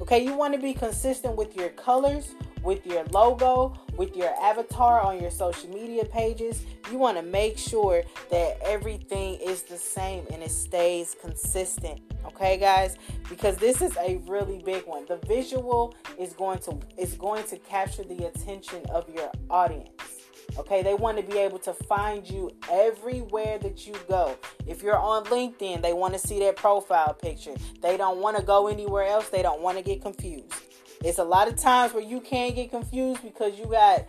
Okay, 0.00 0.24
you 0.24 0.32
want 0.34 0.54
to 0.54 0.60
be 0.60 0.72
consistent 0.72 1.36
with 1.36 1.56
your 1.56 1.70
colors, 1.70 2.34
with 2.62 2.86
your 2.86 3.04
logo, 3.06 3.76
with 3.96 4.16
your 4.16 4.32
avatar 4.40 5.00
on 5.00 5.20
your 5.20 5.30
social 5.30 5.68
media 5.70 6.04
pages. 6.04 6.62
You 6.92 6.98
want 6.98 7.16
to 7.16 7.22
make 7.22 7.58
sure 7.58 8.04
that 8.30 8.58
everything 8.64 9.34
is 9.40 9.62
the 9.62 9.76
same 9.76 10.24
and 10.32 10.40
it 10.42 10.52
stays 10.52 11.16
consistent. 11.20 12.00
Okay, 12.24 12.58
guys? 12.58 12.96
Because 13.28 13.56
this 13.56 13.82
is 13.82 13.96
a 13.96 14.18
really 14.28 14.62
big 14.64 14.86
one. 14.86 15.04
The 15.06 15.16
visual 15.26 15.96
is 16.16 16.32
going 16.32 16.60
to 16.60 16.78
is 16.96 17.14
going 17.14 17.44
to 17.48 17.58
capture 17.58 18.04
the 18.04 18.26
attention 18.26 18.86
of 18.90 19.12
your 19.12 19.30
audience. 19.50 20.17
Okay, 20.58 20.82
they 20.82 20.94
want 20.94 21.16
to 21.18 21.22
be 21.22 21.38
able 21.38 21.60
to 21.60 21.72
find 21.72 22.28
you 22.28 22.50
everywhere 22.70 23.58
that 23.58 23.86
you 23.86 23.94
go. 24.08 24.36
If 24.66 24.82
you're 24.82 24.98
on 24.98 25.24
LinkedIn, 25.26 25.82
they 25.82 25.92
want 25.92 26.14
to 26.14 26.18
see 26.18 26.40
that 26.40 26.56
profile 26.56 27.14
picture. 27.14 27.54
They 27.80 27.96
don't 27.96 28.18
want 28.18 28.36
to 28.38 28.42
go 28.42 28.66
anywhere 28.66 29.06
else. 29.06 29.28
They 29.28 29.42
don't 29.42 29.60
want 29.60 29.78
to 29.78 29.84
get 29.84 30.02
confused. 30.02 30.52
It's 31.04 31.18
a 31.18 31.24
lot 31.24 31.46
of 31.46 31.56
times 31.56 31.94
where 31.94 32.02
you 32.02 32.20
can 32.20 32.54
get 32.54 32.70
confused 32.70 33.22
because 33.22 33.56
you 33.56 33.66
got 33.66 34.06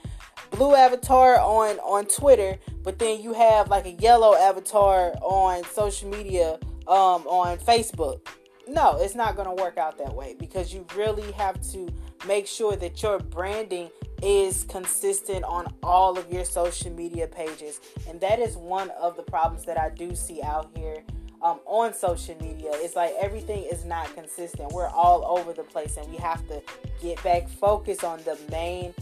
blue 0.51 0.74
avatar 0.75 1.39
on 1.39 1.77
on 1.79 2.06
Twitter, 2.06 2.58
but 2.84 2.98
then 2.98 3.22
you 3.22 3.34
have 3.34 3.70
like 3.70 3.86
a 3.86 3.91
yellow 3.91 4.36
avatar 4.36 5.13
on 5.22 5.63
social 5.65 6.10
media 6.10 6.58
um, 6.88 7.27
on 7.27 7.60
Facebook. 7.60 8.27
No, 8.68 8.98
it's 9.00 9.15
not 9.15 9.36
going 9.36 9.48
to 9.48 9.62
work 9.62 9.77
out 9.77 9.98
that 10.00 10.13
way 10.13 10.36
because 10.39 10.74
you 10.74 10.86
really 10.96 11.32
have 11.34 11.60
to 11.72 11.89
make 12.27 12.48
sure 12.48 12.75
that 12.75 13.01
your 13.01 13.20
branding 13.20 13.89
is 14.21 14.63
consistent 14.65 15.43
on 15.45 15.73
all 15.83 16.17
of 16.17 16.31
your 16.31 16.45
social 16.45 16.91
media 16.91 17.27
pages. 17.27 17.79
And 18.07 18.19
that 18.21 18.39
is 18.39 18.55
one 18.55 18.89
of 18.91 19.15
the 19.15 19.23
problems 19.23 19.65
that 19.65 19.79
I 19.79 19.89
do 19.89 20.15
see 20.15 20.41
out 20.41 20.69
here 20.75 21.03
um, 21.41 21.59
on 21.65 21.93
social 21.93 22.35
media. 22.41 22.71
It's 22.73 22.95
like 22.95 23.13
everything 23.19 23.63
is 23.63 23.85
not 23.85 24.13
consistent. 24.13 24.71
We're 24.71 24.89
all 24.89 25.25
over 25.25 25.53
the 25.53 25.63
place 25.63 25.97
and 25.97 26.09
we 26.09 26.17
have 26.17 26.45
to 26.47 26.61
get 27.01 27.21
back 27.23 27.47
focused 27.49 28.03
on 28.03 28.19
the 28.23 28.38
main 28.51 28.93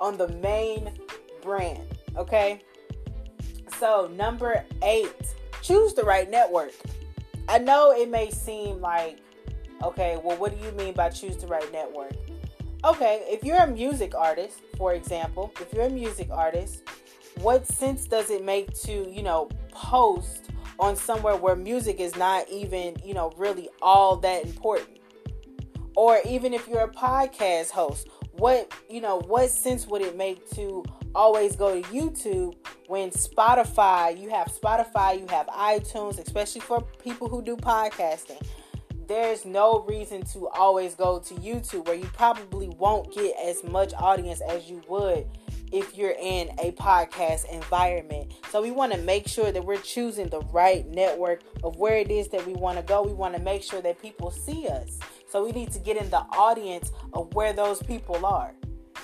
on 0.00 0.16
the 0.16 0.28
main 0.28 0.90
brand. 1.42 1.82
Okay? 2.16 2.60
So, 3.78 4.10
number 4.14 4.64
8, 4.82 5.08
choose 5.62 5.94
the 5.94 6.02
right 6.02 6.30
network. 6.30 6.72
I 7.48 7.58
know 7.58 7.92
it 7.92 8.10
may 8.10 8.30
seem 8.30 8.80
like 8.80 9.18
okay, 9.82 10.18
well 10.22 10.36
what 10.36 10.58
do 10.58 10.64
you 10.64 10.72
mean 10.72 10.92
by 10.94 11.08
choose 11.08 11.36
the 11.36 11.46
right 11.46 11.70
network? 11.72 12.12
Okay, 12.84 13.24
if 13.26 13.42
you're 13.42 13.56
a 13.56 13.66
music 13.66 14.14
artist, 14.14 14.60
for 14.76 14.94
example, 14.94 15.52
if 15.60 15.72
you're 15.72 15.86
a 15.86 15.90
music 15.90 16.28
artist, 16.30 16.84
what 17.40 17.66
sense 17.66 18.06
does 18.06 18.30
it 18.30 18.44
make 18.44 18.72
to, 18.82 19.10
you 19.10 19.20
know, 19.20 19.48
post 19.72 20.50
on 20.78 20.94
somewhere 20.94 21.34
where 21.34 21.56
music 21.56 21.98
is 21.98 22.14
not 22.14 22.48
even, 22.48 22.94
you 23.04 23.14
know, 23.14 23.32
really 23.36 23.68
all 23.82 24.14
that 24.18 24.44
important? 24.44 25.00
Or 25.96 26.20
even 26.24 26.54
if 26.54 26.68
you're 26.68 26.82
a 26.82 26.88
podcast 26.88 27.70
host, 27.70 28.06
what, 28.30 28.72
you 28.88 29.00
know, 29.00 29.22
what 29.26 29.50
sense 29.50 29.88
would 29.88 30.02
it 30.02 30.16
make 30.16 30.48
to 30.50 30.84
always 31.16 31.56
go 31.56 31.82
to 31.82 31.88
YouTube 31.88 32.54
when 32.86 33.10
Spotify, 33.10 34.16
you 34.16 34.30
have 34.30 34.46
Spotify, 34.46 35.18
you 35.18 35.26
have 35.30 35.48
iTunes, 35.48 36.20
especially 36.24 36.60
for 36.60 36.82
people 37.02 37.28
who 37.28 37.42
do 37.42 37.56
podcasting 37.56 38.40
there's 39.08 39.46
no 39.46 39.80
reason 39.88 40.22
to 40.26 40.48
always 40.48 40.94
go 40.94 41.18
to 41.18 41.34
YouTube 41.34 41.86
where 41.86 41.96
you 41.96 42.08
probably 42.12 42.68
won't 42.68 43.12
get 43.14 43.34
as 43.42 43.64
much 43.64 43.94
audience 43.94 44.42
as 44.42 44.70
you 44.70 44.82
would 44.86 45.26
if 45.72 45.96
you're 45.96 46.14
in 46.20 46.50
a 46.60 46.72
podcast 46.72 47.50
environment. 47.50 48.32
So 48.50 48.62
we 48.62 48.70
want 48.70 48.92
to 48.92 48.98
make 48.98 49.26
sure 49.26 49.50
that 49.50 49.64
we're 49.64 49.80
choosing 49.80 50.28
the 50.28 50.40
right 50.52 50.86
network 50.88 51.42
of 51.64 51.76
where 51.76 51.96
it 51.96 52.10
is 52.10 52.28
that 52.28 52.46
we 52.46 52.52
want 52.52 52.76
to 52.76 52.82
go. 52.82 53.02
We 53.02 53.14
want 53.14 53.34
to 53.34 53.40
make 53.40 53.62
sure 53.62 53.80
that 53.80 54.00
people 54.00 54.30
see 54.30 54.68
us. 54.68 54.98
So 55.30 55.44
we 55.44 55.52
need 55.52 55.72
to 55.72 55.78
get 55.78 55.96
in 55.96 56.08
the 56.10 56.20
audience 56.32 56.92
of 57.14 57.32
where 57.34 57.52
those 57.52 57.82
people 57.82 58.24
are. 58.24 58.52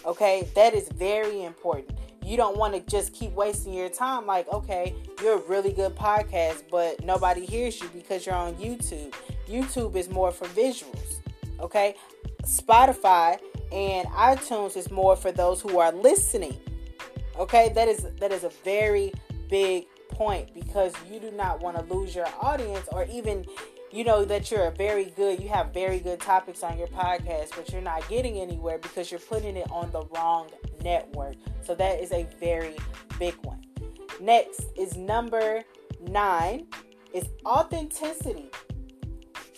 Okay? 0.04 0.48
That 0.54 0.74
is 0.74 0.88
very 0.90 1.44
important. 1.44 1.98
You 2.22 2.36
don't 2.38 2.56
want 2.56 2.74
to 2.74 2.80
just 2.80 3.12
keep 3.12 3.32
wasting 3.32 3.74
your 3.74 3.90
time 3.90 4.26
like, 4.26 4.48
okay, 4.48 4.94
you're 5.22 5.38
a 5.38 5.46
really 5.46 5.72
good 5.72 5.94
podcast, 5.94 6.62
but 6.70 7.04
nobody 7.04 7.44
hears 7.44 7.80
you 7.80 7.88
because 7.88 8.24
you're 8.24 8.34
on 8.34 8.54
YouTube. 8.54 9.14
YouTube 9.48 9.96
is 9.96 10.08
more 10.08 10.30
for 10.30 10.46
visuals. 10.48 11.20
Okay? 11.60 11.94
Spotify 12.42 13.38
and 13.72 14.06
iTunes 14.08 14.76
is 14.76 14.90
more 14.90 15.16
for 15.16 15.32
those 15.32 15.60
who 15.60 15.78
are 15.78 15.92
listening. 15.92 16.56
Okay? 17.38 17.72
That 17.74 17.88
is 17.88 18.06
that 18.20 18.32
is 18.32 18.44
a 18.44 18.50
very 18.64 19.12
big 19.48 19.86
point 20.08 20.54
because 20.54 20.92
you 21.10 21.18
do 21.18 21.30
not 21.32 21.60
want 21.60 21.76
to 21.76 21.94
lose 21.94 22.14
your 22.14 22.28
audience 22.40 22.88
or 22.92 23.04
even 23.12 23.44
you 23.90 24.04
know 24.04 24.24
that 24.24 24.50
you're 24.50 24.66
a 24.66 24.70
very 24.70 25.06
good 25.16 25.40
you 25.40 25.48
have 25.48 25.72
very 25.72 25.98
good 25.98 26.20
topics 26.20 26.62
on 26.62 26.78
your 26.78 26.86
podcast 26.88 27.50
but 27.56 27.70
you're 27.70 27.82
not 27.82 28.06
getting 28.08 28.38
anywhere 28.38 28.78
because 28.78 29.10
you're 29.10 29.20
putting 29.20 29.56
it 29.56 29.66
on 29.70 29.90
the 29.90 30.02
wrong 30.14 30.48
network 30.82 31.34
so 31.62 31.74
that 31.74 32.00
is 32.00 32.12
a 32.12 32.26
very 32.40 32.76
big 33.18 33.34
one 33.42 33.60
next 34.20 34.66
is 34.76 34.96
number 34.96 35.62
nine 36.08 36.66
is 37.12 37.24
authenticity 37.46 38.50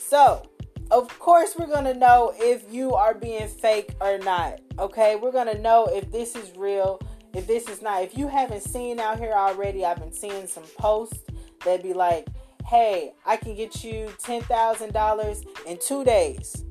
so, 0.09 0.49
of 0.93 1.19
course, 1.19 1.57
we're 1.59 1.67
going 1.67 1.85
to 1.85 1.95
know 1.95 2.33
if 2.37 2.73
you 2.73 2.95
are 2.95 3.13
being 3.13 3.49
fake 3.49 3.95
or 4.01 4.19
not. 4.19 4.61
Okay, 4.79 5.17
we're 5.17 5.33
going 5.33 5.49
to 5.49 5.59
know 5.59 5.87
if 5.87 6.13
this 6.13 6.37
is 6.37 6.57
real, 6.57 7.01
if 7.35 7.47
this 7.49 7.69
is 7.69 7.83
not. 7.83 8.05
If 8.05 8.17
you 8.17 8.29
haven't 8.29 8.63
seen 8.63 9.01
out 9.01 9.19
here 9.19 9.33
already, 9.33 9.85
I've 9.85 9.99
been 9.99 10.13
seeing 10.13 10.47
some 10.47 10.63
posts 10.79 11.19
that 11.65 11.83
be 11.83 11.93
like, 11.93 12.29
hey, 12.67 13.15
I 13.25 13.37
can 13.37 13.57
get 13.57 13.83
you 13.83 14.07
$10,000 14.23 15.47
in 15.67 15.79
two 15.79 16.05
days. 16.05 16.65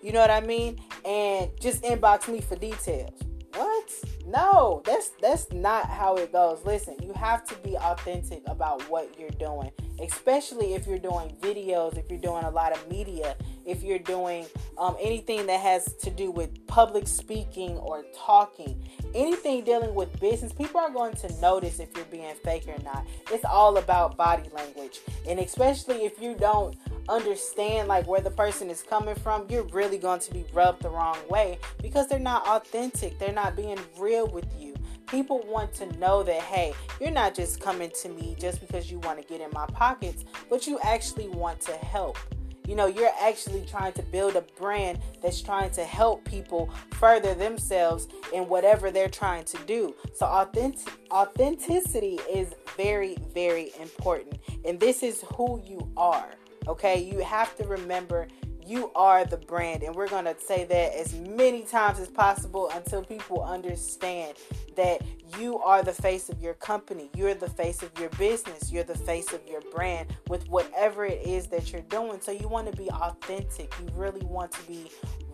You 0.00 0.12
know 0.12 0.20
what 0.20 0.30
I 0.30 0.40
mean? 0.40 0.80
And 1.04 1.50
just 1.60 1.82
inbox 1.82 2.32
me 2.32 2.40
for 2.40 2.54
details. 2.54 3.27
What? 3.54 3.90
No, 4.26 4.82
that's 4.84 5.10
that's 5.20 5.50
not 5.52 5.86
how 5.86 6.16
it 6.16 6.32
goes. 6.32 6.64
Listen, 6.64 6.96
you 7.02 7.12
have 7.14 7.44
to 7.48 7.54
be 7.56 7.76
authentic 7.76 8.42
about 8.46 8.82
what 8.90 9.18
you're 9.18 9.30
doing, 9.30 9.70
especially 10.02 10.74
if 10.74 10.86
you're 10.86 10.98
doing 10.98 11.34
videos, 11.40 11.96
if 11.96 12.10
you're 12.10 12.20
doing 12.20 12.44
a 12.44 12.50
lot 12.50 12.72
of 12.72 12.90
media, 12.90 13.36
if 13.64 13.82
you're 13.82 13.98
doing 13.98 14.46
um, 14.76 14.96
anything 15.00 15.46
that 15.46 15.60
has 15.60 15.94
to 16.02 16.10
do 16.10 16.30
with 16.30 16.66
public 16.66 17.08
speaking 17.08 17.78
or 17.78 18.04
talking, 18.14 18.82
anything 19.14 19.64
dealing 19.64 19.94
with 19.94 20.20
business. 20.20 20.52
People 20.52 20.80
are 20.80 20.90
going 20.90 21.14
to 21.16 21.40
notice 21.40 21.80
if 21.80 21.88
you're 21.96 22.04
being 22.06 22.34
fake 22.44 22.68
or 22.68 22.80
not. 22.82 23.06
It's 23.32 23.44
all 23.44 23.78
about 23.78 24.16
body 24.16 24.48
language, 24.52 25.00
and 25.26 25.40
especially 25.40 26.04
if 26.04 26.20
you 26.20 26.34
don't 26.34 26.76
understand 27.08 27.88
like 27.88 28.06
where 28.06 28.20
the 28.20 28.30
person 28.30 28.70
is 28.70 28.82
coming 28.82 29.14
from, 29.14 29.46
you're 29.48 29.64
really 29.64 29.98
going 29.98 30.20
to 30.20 30.32
be 30.32 30.44
rubbed 30.52 30.82
the 30.82 30.90
wrong 30.90 31.18
way 31.28 31.58
because 31.82 32.08
they're 32.08 32.18
not 32.18 32.46
authentic. 32.46 33.18
They're 33.18 33.32
not 33.32 33.56
being 33.56 33.78
real 33.98 34.28
with 34.28 34.46
you. 34.58 34.74
People 35.06 35.42
want 35.46 35.72
to 35.74 35.86
know 35.98 36.22
that 36.22 36.42
hey, 36.42 36.74
you're 37.00 37.10
not 37.10 37.34
just 37.34 37.60
coming 37.60 37.90
to 38.02 38.08
me 38.10 38.36
just 38.38 38.60
because 38.60 38.90
you 38.90 38.98
want 39.00 39.20
to 39.20 39.26
get 39.26 39.40
in 39.40 39.50
my 39.52 39.66
pockets, 39.66 40.24
but 40.50 40.66
you 40.66 40.78
actually 40.82 41.28
want 41.28 41.60
to 41.62 41.72
help. 41.72 42.18
You 42.66 42.74
know, 42.74 42.86
you're 42.86 43.10
actually 43.18 43.64
trying 43.64 43.94
to 43.94 44.02
build 44.02 44.36
a 44.36 44.42
brand 44.58 44.98
that's 45.22 45.40
trying 45.40 45.70
to 45.70 45.84
help 45.84 46.22
people 46.26 46.68
further 46.90 47.34
themselves 47.34 48.08
in 48.34 48.46
whatever 48.46 48.90
they're 48.90 49.08
trying 49.08 49.44
to 49.44 49.58
do. 49.66 49.94
So 50.14 50.26
authentic 50.26 50.92
authenticity 51.10 52.20
is 52.30 52.54
very 52.76 53.16
very 53.32 53.72
important. 53.80 54.38
And 54.66 54.78
this 54.78 55.02
is 55.02 55.24
who 55.34 55.62
you 55.64 55.90
are. 55.96 56.28
Okay, 56.68 57.02
you 57.02 57.20
have 57.20 57.56
to 57.56 57.64
remember 57.64 58.28
you 58.68 58.90
are 58.94 59.24
the 59.24 59.38
brand, 59.38 59.82
and 59.82 59.94
we're 59.94 60.08
to 60.08 60.36
say 60.38 60.64
that 60.66 60.94
as 60.94 61.14
many 61.14 61.62
times 61.62 61.98
as 61.98 62.08
possible 62.08 62.70
until 62.74 63.02
people 63.02 63.42
understand 63.42 64.36
that 64.76 65.00
you 65.38 65.58
are 65.60 65.82
the 65.82 65.92
face 65.92 66.28
of 66.28 66.38
your 66.42 66.52
company, 66.54 67.08
you're 67.16 67.32
the 67.32 67.48
face 67.48 67.82
of 67.82 67.90
your 67.98 68.10
business, 68.10 68.70
you're 68.70 68.84
the 68.84 68.94
face 68.94 69.32
of 69.32 69.40
your 69.48 69.62
brand 69.74 70.08
with 70.28 70.46
whatever 70.50 71.06
it 71.06 71.26
is 71.26 71.46
that 71.46 71.72
you're 71.72 71.80
doing. 71.82 72.20
So, 72.20 72.30
you 72.30 72.46
want 72.46 72.70
to 72.70 72.76
be 72.76 72.90
authentic, 72.90 73.72
you 73.80 73.88
really 73.94 74.24
want 74.26 74.52
to 74.52 74.62
be 74.64 74.90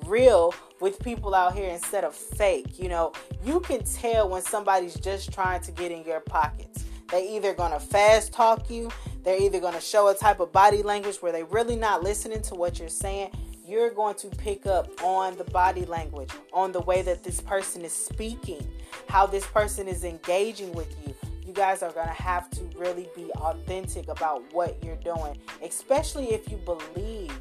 real 0.07 0.55
with 0.81 1.01
people 1.01 1.35
out 1.35 1.55
here 1.55 1.69
instead 1.69 2.05
of 2.05 2.15
fake. 2.15 2.79
You 2.79 2.89
know, 2.89 3.13
you 3.45 3.59
can 3.61 3.83
tell 3.83 4.29
when 4.29 4.43
somebody's 4.43 4.95
just 4.95 5.33
trying 5.33 5.61
to 5.63 5.73
get 5.73 5.91
in 5.91 6.05
your 6.05 6.21
pockets. 6.21 6.85
They 7.11 7.37
either 7.37 7.55
gonna 7.55 7.81
fast 7.81 8.33
talk 8.33 8.71
you, 8.71 8.91
they're 9.25 9.41
either 9.41 9.59
gonna 9.59 9.81
show 9.81 10.09
a 10.09 10.15
type 10.15 10.41
of 10.41 10.53
body 10.53 10.83
language 10.83 11.17
where 11.17 11.33
they're 11.33 11.47
really 11.47 11.77
not 11.77 12.03
listening 12.03 12.43
to 12.43 12.55
what 12.55 12.79
you're 12.79 12.89
saying. 12.89 13.31
You're 13.67 13.91
going 13.91 14.15
to 14.17 14.29
pick 14.29 14.67
up 14.67 14.91
on 15.03 15.39
the 15.39 15.45
body 15.45 15.87
language, 15.87 16.29
on 16.53 16.71
the 16.71 16.83
way 16.83 17.01
that 17.01 17.25
this 17.25 17.41
person 17.41 17.83
is 17.83 17.95
speaking, 17.95 18.67
how 19.09 19.27
this 19.27 19.47
person 19.47 19.89
is 19.89 20.05
engaging 20.05 20.73
with 20.73 20.95
you. 21.05 21.15
You 21.47 21.55
guys 21.55 21.83
are 21.83 21.93
going 21.93 22.07
to 22.07 22.13
have 22.13 22.51
to 22.51 22.63
really 22.77 23.09
be 23.17 23.31
authentic 23.37 24.09
about 24.09 24.43
what 24.53 24.83
you're 24.85 24.97
doing, 24.97 25.39
especially 25.63 26.35
if 26.35 26.51
you 26.51 26.59
believe 26.59 27.33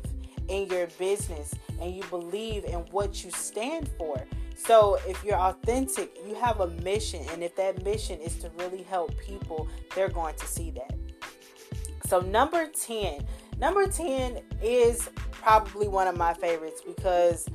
in 0.47 0.67
your 0.67 0.87
business 0.97 1.53
and 1.81 1.93
you 1.93 2.03
believe 2.09 2.63
in 2.63 2.79
what 2.91 3.23
you 3.25 3.31
stand 3.31 3.89
for. 3.97 4.23
So, 4.55 4.99
if 5.07 5.21
you're 5.25 5.35
authentic, 5.35 6.15
you 6.25 6.35
have 6.35 6.61
a 6.61 6.67
mission, 6.67 7.25
and 7.31 7.43
if 7.43 7.55
that 7.57 7.83
mission 7.83 8.19
is 8.21 8.37
to 8.37 8.51
really 8.59 8.83
help 8.83 9.11
people, 9.19 9.67
they're 9.93 10.09
going 10.09 10.35
to 10.35 10.45
see 10.45 10.71
that. 10.71 11.02
So, 12.07 12.19
number 12.19 12.67
10. 12.67 13.25
Number 13.59 13.87
10 13.87 14.41
is 14.61 15.09
probably 15.31 15.87
one 15.87 16.07
of 16.07 16.17
my 16.17 16.33
favorites 16.33 16.81
because 16.85 17.47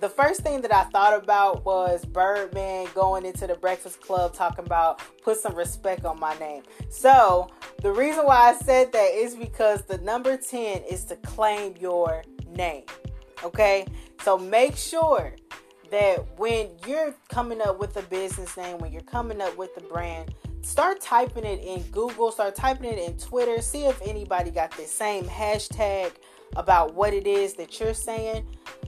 the 0.00 0.08
first 0.08 0.42
thing 0.42 0.60
that 0.60 0.74
I 0.74 0.84
thought 0.84 1.20
about 1.20 1.64
was 1.64 2.04
Birdman 2.04 2.86
going 2.94 3.24
into 3.24 3.46
the 3.46 3.54
Breakfast 3.54 4.00
Club 4.00 4.34
talking 4.34 4.64
about 4.66 5.00
put 5.22 5.38
some 5.38 5.54
respect 5.54 6.04
on 6.04 6.20
my 6.20 6.36
name. 6.38 6.62
So, 6.90 7.48
the 7.82 7.92
reason 7.92 8.26
why 8.26 8.50
I 8.50 8.54
said 8.54 8.92
that 8.92 9.14
is 9.14 9.34
because 9.34 9.82
the 9.82 9.98
number 9.98 10.36
10 10.36 10.82
is 10.82 11.04
to 11.04 11.16
claim 11.16 11.74
your 11.80 12.22
name. 12.48 12.84
Okay? 13.42 13.86
So, 14.22 14.36
make 14.36 14.76
sure 14.76 15.34
that 15.90 16.26
when 16.38 16.70
you're 16.86 17.14
coming 17.28 17.60
up 17.62 17.78
with 17.78 17.96
a 17.96 18.02
business 18.02 18.56
name, 18.56 18.78
when 18.78 18.92
you're 18.92 19.02
coming 19.02 19.40
up 19.40 19.56
with 19.56 19.70
a 19.76 19.80
brand, 19.80 20.34
start 20.66 21.00
typing 21.00 21.44
it 21.44 21.62
in 21.62 21.80
Google, 21.92 22.32
start 22.32 22.56
typing 22.56 22.90
it 22.90 22.98
in 22.98 23.16
Twitter, 23.16 23.62
see 23.62 23.86
if 23.86 24.00
anybody 24.02 24.50
got 24.50 24.72
the 24.72 24.84
same 24.84 25.24
hashtag 25.24 26.12
about 26.56 26.94
what 26.94 27.14
it 27.14 27.26
is 27.26 27.54
that 27.54 27.78
you're 27.78 27.94
saying 27.94 28.44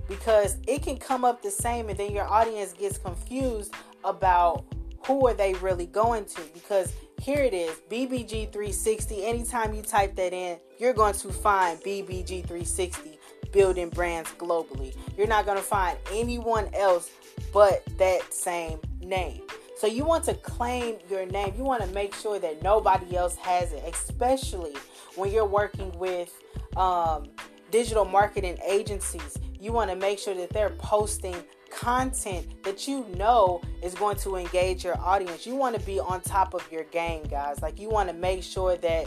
because 0.09 0.57
it 0.67 0.83
can 0.83 0.97
come 0.97 1.25
up 1.25 1.41
the 1.41 1.51
same 1.51 1.89
and 1.89 1.97
then 1.97 2.13
your 2.13 2.27
audience 2.29 2.73
gets 2.73 2.99
confused 2.99 3.73
about 4.05 4.65
who 5.07 5.27
are 5.29 5.35
they 5.35 5.55
really 5.55 5.87
going 5.87 6.25
to? 6.25 6.41
Because 6.53 6.93
here 7.21 7.43
it 7.43 7.55
is 7.55 7.77
BBG360. 7.91 9.25
Anytime 9.25 9.73
you 9.73 9.83
type 9.83 10.17
that 10.17 10.33
in, 10.33 10.59
you're 10.79 10.93
going 10.93 11.15
to 11.15 11.33
find 11.33 11.81
BBG360 11.81 13.19
building 13.53 13.89
brands 13.91 14.31
globally. 14.33 14.97
You're 15.17 15.29
not 15.29 15.47
going 15.47 15.59
to 15.59 15.65
find 15.65 15.97
anyone 16.13 16.69
else 16.75 17.11
but 17.53 17.85
that 17.99 18.35
same 18.35 18.81
name. 19.01 19.43
So 19.79 19.87
you 19.87 20.05
want 20.05 20.25
to 20.25 20.35
claim 20.35 20.97
your 21.09 21.25
name. 21.25 21.55
You 21.57 21.63
want 21.63 21.85
to 21.85 21.89
make 21.91 22.13
sure 22.13 22.41
that 22.41 22.63
nobody 22.63 23.17
else 23.17 23.37
has 23.37 23.73
it, 23.73 23.85
especially 23.87 24.75
when 25.15 25.31
you're 25.31 25.47
working 25.47 25.97
with 26.01 26.37
um, 26.77 27.29
digital 27.71 28.05
marketing 28.05 28.59
agencies. 28.67 29.39
You 29.61 29.71
want 29.71 29.89
to 29.91 29.97
make 29.97 30.19
sure 30.19 30.35
that 30.35 30.51
they're 30.51 30.71
posting 30.71 31.37
content 31.71 32.61
that 32.65 32.89
you 32.89 33.07
know 33.15 33.63
is 33.81 33.95
going 33.95 34.17
to 34.17 34.35
engage 34.35 34.83
your 34.83 34.99
audience. 34.99 35.47
You 35.47 35.55
want 35.55 35.79
to 35.79 35.87
be 35.87 36.01
on 36.01 36.23
top 36.23 36.55
of 36.55 36.73
your 36.73 36.83
game, 36.85 37.23
guys. 37.29 37.63
Like 37.63 37.79
you 37.79 37.89
want 37.89 38.09
to 38.09 38.15
make 38.17 38.43
sure 38.43 38.77
that 38.79 39.07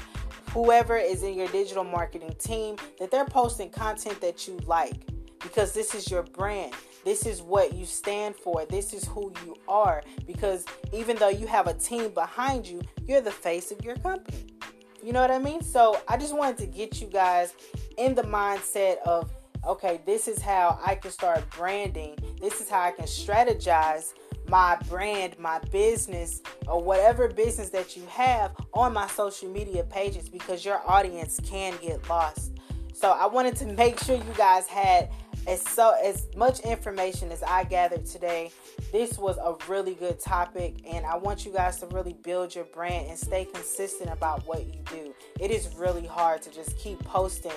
whoever 0.51 0.95
is 0.95 1.23
in 1.23 1.34
your 1.34 1.49
digital 1.49 1.84
marketing 1.84 2.34
team 2.39 2.77
that 2.97 3.12
they're 3.12 3.25
posting 3.25 3.69
content 3.69 4.21
that 4.21 4.47
you 4.47 4.57
like 4.65 5.05
because 5.43 5.73
this 5.73 5.95
is 5.95 6.10
your 6.10 6.23
brand. 6.23 6.73
This 7.04 7.25
is 7.25 7.41
what 7.41 7.73
you 7.73 7.86
stand 7.86 8.36
for. 8.36 8.65
This 8.65 8.93
is 8.93 9.06
who 9.06 9.34
you 9.45 9.56
are 9.67 10.04
because 10.27 10.65
even 10.93 11.17
though 11.17 11.30
you 11.30 11.47
have 11.47 11.67
a 11.67 11.73
team 11.73 12.12
behind 12.12 12.67
you, 12.67 12.82
you're 13.08 13.21
the 13.21 13.32
face 13.32 13.71
of 13.71 13.84
your 13.84 13.95
company. 13.97 14.45
You 15.04 15.13
know 15.13 15.21
what 15.21 15.32
I 15.32 15.39
mean? 15.39 15.63
So, 15.63 15.99
I 16.08 16.15
just 16.17 16.36
wanted 16.36 16.60
to 16.60 16.67
get 16.67 17.01
you 17.01 17.08
guys 17.08 17.56
in 17.97 18.13
the 18.13 18.21
mindset 18.21 18.99
of 18.99 19.32
okay, 19.67 20.01
this 20.06 20.27
is 20.27 20.41
how 20.41 20.80
I 20.84 20.95
can 20.95 21.12
start 21.12 21.47
branding. 21.51 22.17
This 22.39 22.62
is 22.62 22.69
how 22.69 22.82
I 22.82 22.91
can 22.91 23.06
strategize 23.06 24.13
my 24.47 24.75
brand, 24.89 25.38
my 25.39 25.60
business, 25.71 26.41
or 26.67 26.82
whatever 26.82 27.27
business 27.27 27.69
that 27.69 27.95
you 27.95 28.04
have 28.08 28.51
on 28.73 28.93
my 28.93 29.08
social 29.08 29.49
media 29.49 29.84
pages 29.84 30.30
because 30.30 30.65
your 30.65 30.82
audience 30.89 31.39
can 31.43 31.73
get 31.82 32.08
lost. 32.10 32.54
So 32.93 33.12
I 33.12 33.27
wanted 33.27 33.56
to 33.58 33.65
make 33.77 33.99
sure 33.99 34.15
you 34.15 34.34
guys 34.36 34.67
had 34.67 35.10
as 35.47 35.62
so 35.62 35.95
as 36.04 36.27
much 36.36 36.60
information 36.62 37.32
as 37.32 37.43
I 37.43 37.63
gathered 37.63 38.06
today. 38.06 38.51
This 38.91 39.17
was 39.17 39.38
a 39.38 39.56
really 39.69 39.95
good 39.95 40.19
topic 40.19 40.75
and 40.88 41.06
I 41.06 41.17
want 41.17 41.45
you 41.45 41.51
guys 41.51 41.77
to 41.80 41.88
really 41.88 42.13
build 42.13 42.54
your 42.54 42.65
brand 42.65 43.08
and 43.08 43.17
stay 43.17 43.45
consistent 43.45 44.12
about 44.12 44.45
what 44.47 44.65
you 44.65 44.80
do. 44.91 45.13
It 45.39 45.51
is 45.51 45.73
really 45.75 46.06
hard 46.06 46.41
to 46.43 46.51
just 46.51 46.77
keep 46.77 47.04
posting 47.04 47.51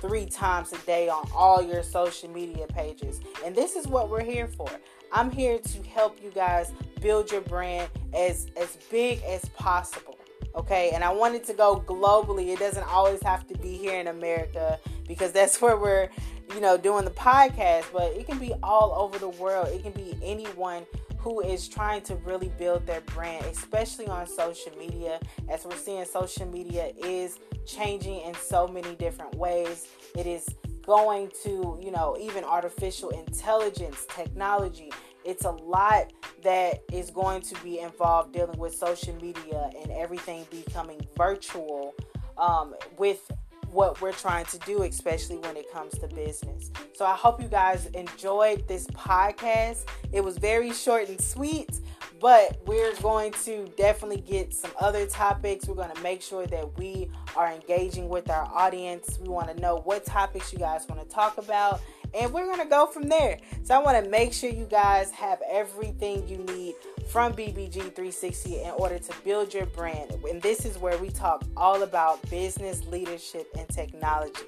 three 0.00 0.26
times 0.26 0.72
a 0.72 0.78
day 0.78 1.08
on 1.08 1.28
all 1.34 1.62
your 1.62 1.82
social 1.82 2.28
media 2.30 2.66
pages. 2.66 3.20
And 3.44 3.54
this 3.54 3.76
is 3.76 3.86
what 3.86 4.10
we're 4.10 4.24
here 4.24 4.48
for. 4.48 4.68
I'm 5.12 5.30
here 5.30 5.58
to 5.58 5.82
help 5.84 6.22
you 6.22 6.30
guys 6.30 6.72
build 7.00 7.30
your 7.30 7.40
brand 7.42 7.88
as 8.12 8.48
as 8.56 8.76
big 8.90 9.22
as 9.22 9.44
possible. 9.50 10.18
Okay? 10.54 10.90
And 10.94 11.02
I 11.02 11.10
want 11.10 11.34
it 11.34 11.44
to 11.44 11.52
go 11.52 11.82
globally. 11.86 12.52
It 12.52 12.58
doesn't 12.58 12.86
always 12.88 13.22
have 13.22 13.46
to 13.48 13.58
be 13.58 13.76
here 13.76 13.98
in 13.98 14.08
America 14.08 14.78
because 15.06 15.32
that's 15.32 15.60
where 15.62 15.76
we're, 15.76 16.08
you 16.52 16.60
know, 16.60 16.76
doing 16.76 17.04
the 17.04 17.10
podcast, 17.10 17.84
but 17.92 18.12
it 18.12 18.26
can 18.26 18.38
be 18.38 18.52
all 18.62 18.94
over 18.96 19.18
the 19.18 19.28
world. 19.28 19.68
It 19.68 19.82
can 19.82 19.92
be 19.92 20.16
anyone 20.22 20.86
who 21.18 21.40
is 21.40 21.68
trying 21.68 22.02
to 22.02 22.16
really 22.16 22.50
build 22.58 22.86
their 22.86 23.00
brand, 23.00 23.46
especially 23.46 24.06
on 24.06 24.26
social 24.26 24.72
media. 24.78 25.18
As 25.48 25.64
we're 25.64 25.76
seeing, 25.76 26.04
social 26.04 26.46
media 26.46 26.92
is 26.98 27.38
changing 27.66 28.20
in 28.20 28.34
so 28.34 28.68
many 28.68 28.94
different 28.96 29.34
ways. 29.36 29.88
It 30.14 30.26
is 30.26 30.46
going 30.84 31.30
to, 31.42 31.80
you 31.82 31.90
know, 31.90 32.16
even 32.20 32.44
artificial 32.44 33.08
intelligence, 33.08 34.06
technology. 34.14 34.92
It's 35.24 35.46
a 35.46 35.50
lot 35.50 36.12
that 36.42 36.82
is 36.92 37.10
going 37.10 37.40
to 37.40 37.54
be 37.62 37.78
involved 37.80 38.34
dealing 38.34 38.58
with 38.58 38.74
social 38.74 39.14
media 39.14 39.70
and 39.80 39.90
everything 39.92 40.46
becoming 40.50 41.00
virtual 41.16 41.94
um, 42.36 42.74
with 42.98 43.30
what 43.74 44.00
we're 44.00 44.12
trying 44.12 44.44
to 44.46 44.58
do, 44.60 44.82
especially 44.82 45.36
when 45.38 45.56
it 45.56 45.70
comes 45.72 45.98
to 45.98 46.06
business. 46.06 46.70
So 46.94 47.04
I 47.04 47.14
hope 47.14 47.42
you 47.42 47.48
guys 47.48 47.86
enjoyed 47.86 48.66
this 48.68 48.86
podcast. 48.86 49.84
It 50.12 50.22
was 50.22 50.38
very 50.38 50.72
short 50.72 51.08
and 51.08 51.20
sweet, 51.20 51.80
but 52.20 52.60
we're 52.66 52.94
going 53.02 53.32
to 53.44 53.66
definitely 53.76 54.20
get 54.20 54.54
some 54.54 54.70
other 54.80 55.06
topics. 55.06 55.66
We're 55.66 55.74
going 55.74 55.94
to 55.94 56.02
make 56.02 56.22
sure 56.22 56.46
that 56.46 56.78
we 56.78 57.10
are 57.34 57.50
engaging 57.50 58.08
with 58.08 58.30
our 58.30 58.48
audience. 58.54 59.18
We 59.20 59.28
want 59.28 59.54
to 59.54 59.60
know 59.60 59.80
what 59.84 60.04
topics 60.04 60.52
you 60.52 60.60
guys 60.60 60.86
want 60.88 61.06
to 61.06 61.12
talk 61.12 61.38
about 61.38 61.80
and 62.14 62.32
we're 62.32 62.46
going 62.46 62.60
to 62.60 62.66
go 62.66 62.86
from 62.86 63.08
there. 63.08 63.38
So 63.64 63.74
I 63.74 63.78
want 63.78 64.02
to 64.02 64.08
make 64.08 64.32
sure 64.32 64.50
you 64.50 64.66
guys 64.66 65.10
have 65.10 65.40
everything 65.50 66.26
you 66.28 66.38
need 66.38 66.74
from 67.08 67.32
BBG 67.32 67.72
360 67.72 68.62
in 68.62 68.70
order 68.70 68.98
to 68.98 69.14
build 69.24 69.54
your 69.54 69.66
brand. 69.66 70.12
And 70.28 70.40
this 70.42 70.64
is 70.64 70.78
where 70.78 70.98
we 70.98 71.10
talk 71.10 71.44
all 71.56 71.82
about 71.82 72.28
business, 72.30 72.84
leadership, 72.86 73.48
and 73.58 73.68
technology. 73.68 74.42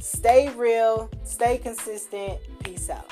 Stay 0.00 0.50
real, 0.54 1.10
stay 1.24 1.58
consistent. 1.58 2.38
Peace 2.62 2.90
out. 2.90 3.10